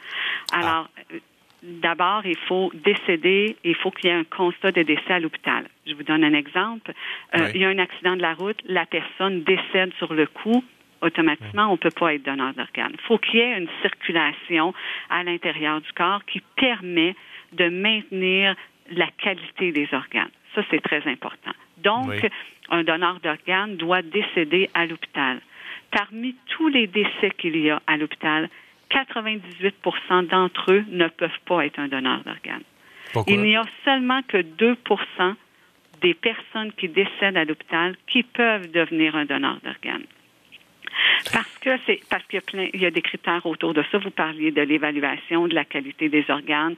Alors, 0.54 0.90
ah. 0.98 1.16
d'abord, 1.64 2.26
il 2.26 2.38
faut 2.48 2.72
décéder, 2.74 3.58
il 3.64 3.76
faut 3.76 3.92
qu'il 3.92 4.10
y 4.10 4.14
ait 4.14 4.16
un 4.16 4.24
constat 4.24 4.72
de 4.72 4.84
décès 4.84 5.14
à 5.14 5.20
l'hôpital. 5.20 5.68
Je 5.86 5.94
vous 5.94 6.04
donne 6.04 6.24
un 6.24 6.34
exemple. 6.34 6.94
Euh, 7.36 7.50
il 7.54 7.62
y 7.62 7.66
a 7.66 7.70
un 7.70 7.80
accident 7.80 8.16
de 8.16 8.22
la 8.22 8.34
route, 8.34 8.60
la 8.66 8.86
personne 8.86 9.44
décède 9.44 9.92
sur 9.98 10.14
le 10.14 10.28
coup, 10.28 10.64
automatiquement, 11.02 11.68
on 11.68 11.74
ne 11.74 11.78
peut 11.78 11.92
pas 11.92 12.14
être 12.14 12.24
donneur 12.24 12.54
d'organes. 12.54 12.94
Il 12.94 13.02
faut 13.08 13.18
qu'il 13.18 13.40
y 13.40 13.44
ait 13.44 13.58
une 13.58 13.70
circulation 13.82 14.74
à 15.10 15.24
l'intérieur 15.24 15.82
du 15.82 15.92
corps 15.94 16.24
qui 16.26 16.42
permet 16.56 17.16
de 17.54 17.70
maintenir 17.70 18.56
la 18.92 19.08
qualité 19.08 19.72
des 19.72 19.90
organes. 19.94 20.30
Ça, 20.56 20.62
c'est 20.70 20.82
très 20.82 21.08
important. 21.08 21.52
Donc, 21.78 22.30
un 22.72 22.84
donneur 22.84 23.20
d'organes 23.20 23.76
doit 23.76 24.02
décéder 24.02 24.70
à 24.74 24.86
l'hôpital. 24.86 25.42
Parmi 25.92 26.36
tous 26.48 26.70
les 26.70 26.88
décès 26.88 27.32
qu'il 27.38 27.58
y 27.58 27.70
a 27.70 27.82
à 27.86 27.98
l'hôpital, 27.98 28.50
98% 28.90 30.28
d'entre 30.28 30.72
eux 30.72 30.86
ne 30.90 31.08
peuvent 31.08 31.30
pas 31.46 31.66
être 31.66 31.80
un 31.80 31.88
donneur 31.88 32.24
d'organes. 32.24 32.64
Il 33.28 33.42
n'y 33.42 33.56
a 33.56 33.66
seulement 33.84 34.22
que 34.24 34.38
2% 34.38 35.36
des 36.02 36.14
personnes 36.14 36.72
qui 36.74 36.88
décèdent 36.88 37.38
à 37.38 37.46
l'hôpital 37.46 37.96
qui 38.08 38.24
peuvent 38.24 38.72
devenir 38.72 39.16
un 39.16 39.26
donneur 39.26 39.60
d'organes. 39.64 40.06
Parce 41.34 41.58
que 41.60 41.70
c'est 41.86 42.02
parce 42.10 42.24
qu'il 42.26 42.36
y 42.36 42.38
a 42.38 42.42
plein, 42.42 42.68
il 42.74 42.82
y 42.82 42.86
a 42.86 42.92
des 42.92 43.02
critères 43.02 43.46
autour 43.46 43.74
de 43.74 43.84
ça. 43.92 43.98
Vous 43.98 44.12
parliez 44.12 44.52
de 44.52 44.62
l'évaluation 44.62 45.48
de 45.48 45.54
la 45.54 45.66
qualité 45.66 46.10
des 46.10 46.26
organes. 46.30 46.76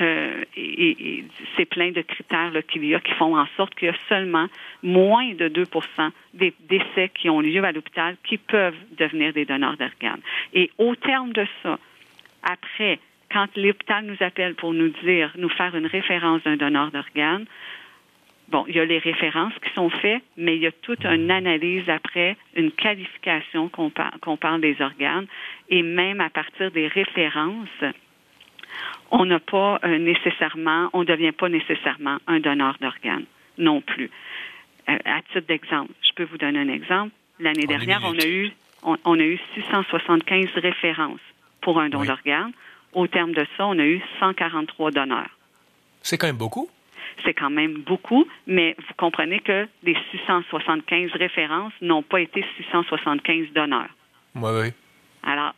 Euh, 0.00 0.44
et, 0.56 1.24
c'est 1.56 1.64
plein 1.64 1.90
de 1.90 2.02
critères 2.02 2.52
qu'il 2.68 2.84
y 2.84 2.94
a 2.94 3.00
qui 3.00 3.12
font 3.12 3.36
en 3.36 3.46
sorte 3.56 3.74
qu'il 3.74 3.88
y 3.88 3.90
a 3.90 3.96
seulement 4.08 4.46
moins 4.82 5.32
de 5.34 5.48
2% 5.48 6.10
des 6.34 6.54
décès 6.68 7.10
qui 7.14 7.30
ont 7.30 7.40
lieu 7.40 7.64
à 7.64 7.72
l'hôpital 7.72 8.16
qui 8.24 8.38
peuvent 8.38 8.76
devenir 8.98 9.32
des 9.32 9.44
donneurs 9.44 9.76
d'organes. 9.76 10.20
Et 10.52 10.70
au 10.78 10.94
terme 10.96 11.32
de 11.32 11.46
ça, 11.62 11.78
après, 12.42 12.98
quand 13.30 13.48
l'hôpital 13.56 14.04
nous 14.04 14.16
appelle 14.20 14.54
pour 14.54 14.72
nous 14.72 14.90
dire, 15.02 15.32
nous 15.36 15.48
faire 15.48 15.74
une 15.74 15.86
référence 15.86 16.42
d'un 16.44 16.56
donneur 16.56 16.90
d'organes, 16.90 17.46
Bon, 18.48 18.64
il 18.68 18.76
y 18.76 18.80
a 18.80 18.84
les 18.84 18.98
références 18.98 19.52
qui 19.64 19.72
sont 19.74 19.90
faites, 19.90 20.22
mais 20.36 20.56
il 20.56 20.62
y 20.62 20.66
a 20.66 20.72
toute 20.72 21.04
une 21.04 21.30
analyse 21.30 21.88
après, 21.88 22.36
une 22.54 22.70
qualification 22.70 23.68
qu'on 23.68 24.36
parle 24.36 24.60
des 24.60 24.80
organes, 24.80 25.26
et 25.68 25.82
même 25.82 26.20
à 26.20 26.30
partir 26.30 26.70
des 26.70 26.86
références, 26.86 27.84
on 29.10 29.24
n'a 29.24 29.40
pas 29.40 29.80
euh, 29.84 29.98
nécessairement, 29.98 30.90
on 30.92 31.00
ne 31.00 31.04
devient 31.06 31.32
pas 31.32 31.48
nécessairement 31.48 32.18
un 32.26 32.40
donneur 32.40 32.76
d'organes 32.80 33.24
non 33.58 33.80
plus. 33.80 34.10
Euh, 34.88 34.98
à 35.04 35.22
titre 35.22 35.46
d'exemple, 35.48 35.92
je 36.02 36.12
peux 36.14 36.24
vous 36.24 36.38
donner 36.38 36.60
un 36.60 36.68
exemple. 36.68 37.12
L'année 37.40 37.66
dernière, 37.66 38.00
on 38.04 38.18
a 38.18 38.26
eu 38.26 38.52
on, 38.82 39.18
a 39.18 39.22
eu 39.22 39.38
675 39.54 40.46
références 40.56 41.20
pour 41.60 41.80
un 41.80 41.88
don 41.88 42.04
d'organes. 42.04 42.52
Au 42.92 43.08
terme 43.08 43.32
de 43.32 43.44
ça, 43.56 43.66
on 43.66 43.78
a 43.78 43.84
eu 43.84 44.00
143 44.20 44.92
donneurs. 44.92 45.30
C'est 46.02 46.18
quand 46.18 46.28
même 46.28 46.36
beaucoup 46.36 46.70
c'est 47.24 47.34
quand 47.34 47.50
même 47.50 47.78
beaucoup, 47.78 48.26
mais 48.46 48.74
vous 48.78 48.94
comprenez 48.96 49.40
que 49.40 49.66
les 49.82 49.96
675 50.10 51.12
références 51.12 51.72
n'ont 51.80 52.02
pas 52.02 52.20
été 52.20 52.44
675 52.56 53.52
donneurs. 53.54 53.90
Oui, 54.34 54.50
oui. 54.52 54.72
Alors, 55.22 55.54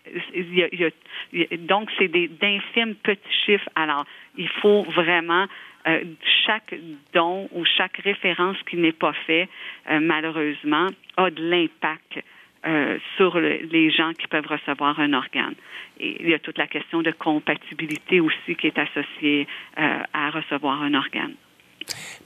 donc, 1.69 1.91
c'est 1.99 2.09
d'infimes 2.09 2.95
petits 3.03 3.39
chiffres. 3.45 3.69
Alors, 3.75 4.07
il 4.39 4.49
faut 4.49 4.83
vraiment 4.83 5.47
euh, 5.87 6.05
chaque 6.47 6.75
don 7.13 7.49
ou 7.53 7.65
chaque 7.65 7.99
référence 7.99 8.57
qui 8.69 8.77
n'est 8.77 8.93
pas 8.93 9.13
fait, 9.27 9.49
euh, 9.91 10.01
malheureusement, 10.01 10.87
a 11.19 11.31
de 11.31 11.43
l'impact 11.43 12.21
euh, 12.66 12.99
sur 13.16 13.38
les 13.38 13.90
gens 13.90 14.12
qui 14.12 14.27
peuvent 14.27 14.47
recevoir 14.47 14.99
un 15.01 15.12
organe. 15.12 15.55
Et 16.01 16.23
il 16.23 16.29
y 16.29 16.35
a 16.35 16.38
toute 16.38 16.59
la 16.59 16.66
question 16.66 17.03
de 17.03 17.11
compatibilité 17.11 18.21
aussi 18.21 18.57
qui 18.57 18.66
est 18.66 18.79
associée 18.79 19.47
à 19.77 20.31
recevoir 20.31 20.83
un 20.83 20.94
organe. 20.94 21.35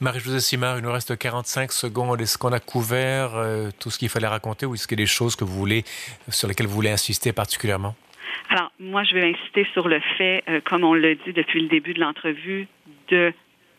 Marie-Josée 0.01 0.40
Simard, 0.40 0.79
il 0.79 0.85
nous 0.85 0.92
reste 0.92 1.16
45 1.16 1.73
secondes. 1.73 2.21
Est-ce 2.21 2.38
qu'on 2.38 2.53
a 2.53 2.61
couvert 2.61 3.35
euh, 3.35 3.71
tout 3.81 3.90
ce 3.90 3.99
qu'il 3.99 4.09
fallait 4.09 4.27
raconter 4.27 4.66
ou 4.66 4.75
est-ce 4.75 4.88
qu'il 4.88 4.99
y 4.99 5.03
a 5.03 5.05
des 5.05 5.11
choses 5.11 5.37
que 5.37 5.45
vous 5.45 5.55
voulez, 5.55 5.85
sur 6.29 6.49
lesquelles 6.49 6.66
vous 6.66 6.75
voulez 6.75 6.90
insister 6.90 7.33
particulièrement? 7.33 7.95
Alors, 8.49 8.73
moi, 8.81 9.05
je 9.05 9.14
vais 9.14 9.31
insister 9.31 9.66
sur 9.73 9.88
le 9.88 10.01
fait, 10.18 10.42
euh, 10.49 10.61
comme 10.64 10.85
on 10.85 10.95
l'a 10.95 11.14
dit 11.14 11.33
depuis 11.33 11.62
le 11.62 11.68
début 11.68 11.95
de 11.95 12.01
l'entrevue, 12.01 12.66
de 13.09 13.33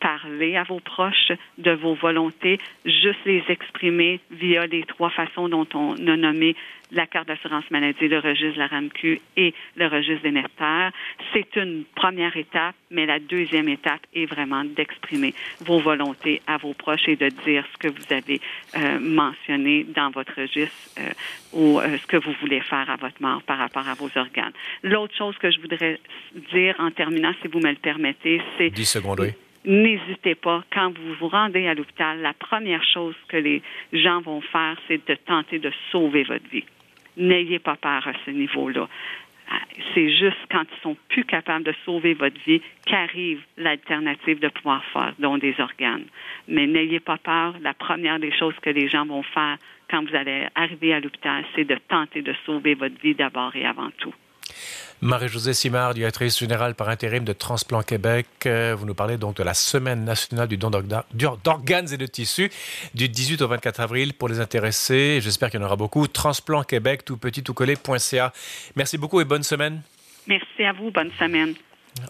parler 0.04 0.54
à 0.54 0.64
vos 0.64 0.80
proches 0.80 1.32
de 1.56 1.70
vos 1.70 1.94
volontés, 1.94 2.58
juste 2.84 3.24
les 3.24 3.42
exprimer 3.48 4.20
via 4.30 4.66
les 4.66 4.82
trois 4.82 5.08
façons 5.08 5.48
dont 5.48 5.66
on 5.72 5.94
a 5.94 6.16
nommé 6.16 6.54
la 6.92 7.06
carte 7.06 7.26
d'assurance 7.28 7.64
maladie, 7.70 8.08
le 8.08 8.18
registre 8.18 8.52
de 8.52 8.58
la 8.58 8.66
RAMQ 8.66 9.20
et 9.38 9.54
le 9.76 9.86
registre 9.86 10.22
des 10.22 10.30
nectaires. 10.30 10.92
C'est 11.32 11.56
une 11.56 11.84
première 11.96 12.36
étape, 12.36 12.74
mais 12.90 13.06
la 13.06 13.18
deuxième 13.18 13.66
étape 13.66 14.02
est 14.14 14.26
vraiment 14.26 14.62
d'exprimer 14.62 15.32
vos 15.60 15.78
volontés 15.78 16.42
à 16.46 16.58
vos 16.58 16.74
proches 16.74 17.08
et 17.08 17.16
de 17.16 17.30
dire 17.46 17.64
ce 17.72 17.78
que 17.78 17.88
vous 17.88 18.12
avez 18.12 18.42
euh, 18.76 19.00
mentionné 19.00 19.84
dans 19.84 20.10
votre 20.10 20.38
registre 20.38 20.76
euh, 20.98 21.12
ou 21.54 21.80
euh, 21.80 21.96
ce 21.96 22.06
que 22.06 22.18
vous 22.18 22.34
voulez 22.42 22.60
faire 22.60 22.90
à 22.90 22.96
votre 22.96 23.22
mort 23.22 23.42
par 23.42 23.56
rapport 23.56 23.88
à 23.88 23.94
vos 23.94 24.10
organes. 24.16 24.52
L'autre 24.82 25.16
chose 25.16 25.36
que 25.38 25.50
je 25.50 25.60
voudrais 25.60 25.98
dire 26.52 26.74
en 26.78 26.90
terminant, 26.90 27.32
si 27.40 27.48
vous 27.48 27.60
me 27.60 27.70
le 27.70 27.76
permettez, 27.76 28.42
c'est... 28.58 28.68
10 28.68 28.84
secondes, 28.84 29.20
oui 29.20 29.30
n'hésitez 29.64 30.34
pas, 30.34 30.62
quand 30.72 30.92
vous 30.96 31.14
vous 31.14 31.28
rendez 31.28 31.66
à 31.66 31.74
l'hôpital, 31.74 32.20
la 32.20 32.34
première 32.34 32.84
chose 32.84 33.14
que 33.28 33.36
les 33.36 33.62
gens 33.92 34.20
vont 34.20 34.40
faire, 34.40 34.76
c'est 34.88 35.06
de 35.06 35.14
tenter 35.14 35.58
de 35.58 35.72
sauver 35.90 36.24
votre 36.24 36.48
vie. 36.50 36.64
N'ayez 37.16 37.58
pas 37.58 37.76
peur 37.76 38.06
à 38.08 38.12
ce 38.24 38.30
niveau-là. 38.30 38.88
Ah, 39.50 39.60
c'est 39.92 40.10
juste 40.10 40.38
quand 40.50 40.62
ils 40.62 40.82
sont 40.82 40.96
plus 41.08 41.24
capables 41.24 41.64
de 41.64 41.74
sauver 41.84 42.14
votre 42.14 42.40
vie 42.46 42.62
qu'arrive 42.86 43.42
l'alternative 43.58 44.40
de 44.40 44.48
pouvoir 44.48 44.82
faire 44.86 45.12
don 45.18 45.36
des 45.36 45.54
organes. 45.60 46.06
Mais 46.48 46.66
n'ayez 46.66 47.00
pas 47.00 47.18
peur. 47.18 47.54
La 47.60 47.74
première 47.74 48.18
des 48.18 48.32
choses 48.32 48.54
que 48.62 48.70
les 48.70 48.88
gens 48.88 49.04
vont 49.04 49.22
faire 49.22 49.58
quand 49.90 50.02
vous 50.08 50.16
allez 50.16 50.46
arriver 50.54 50.94
à 50.94 51.00
l'hôpital, 51.00 51.44
c'est 51.54 51.64
de 51.64 51.76
tenter 51.88 52.22
de 52.22 52.34
sauver 52.46 52.74
votre 52.74 52.98
vie 53.00 53.14
d'abord 53.14 53.54
et 53.54 53.66
avant 53.66 53.90
tout. 53.98 54.14
Marie-Josée 55.00 55.54
Simard, 55.54 55.94
directrice 55.94 56.38
générale 56.38 56.74
par 56.74 56.88
intérim 56.88 57.24
de 57.24 57.32
Transplant 57.32 57.82
Québec. 57.82 58.26
Euh, 58.46 58.74
vous 58.78 58.86
nous 58.86 58.94
parlez 58.94 59.18
donc 59.18 59.36
de 59.36 59.42
la 59.42 59.54
Semaine 59.54 60.04
nationale 60.04 60.48
du 60.48 60.56
don 60.56 60.70
d'organes 60.70 61.92
et 61.92 61.96
de 61.96 62.06
tissus 62.06 62.50
du 62.94 63.08
18 63.08 63.42
au 63.42 63.48
24 63.48 63.80
avril 63.80 64.14
pour 64.14 64.28
les 64.28 64.40
intéressés. 64.40 65.20
J'espère 65.20 65.50
qu'il 65.50 65.60
y 65.60 65.62
en 65.62 65.66
aura 65.66 65.76
beaucoup. 65.76 66.06
Transplant 66.06 66.62
Québec, 66.62 67.04
tout 67.04 67.16
petit, 67.16 67.42
tout 67.42 67.54
collé.ca. 67.54 68.32
Merci 68.76 68.98
beaucoup 68.98 69.20
et 69.20 69.24
bonne 69.24 69.42
semaine. 69.42 69.82
Merci 70.26 70.64
à 70.64 70.72
vous. 70.72 70.90
Bonne 70.90 71.10
semaine. 71.18 71.54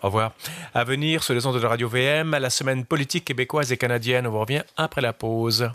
Au 0.02 0.06
revoir. 0.06 0.32
À 0.72 0.84
venir 0.84 1.22
sur 1.22 1.34
les 1.34 1.44
ondes 1.46 1.56
de 1.56 1.60
la 1.60 1.68
radio 1.68 1.88
VM, 1.88 2.30
la 2.30 2.50
semaine 2.50 2.84
politique 2.84 3.24
québécoise 3.24 3.72
et 3.72 3.76
canadienne. 3.76 4.26
On 4.26 4.30
vous 4.30 4.40
revient 4.40 4.62
après 4.76 5.00
la 5.00 5.12
pause. 5.12 5.70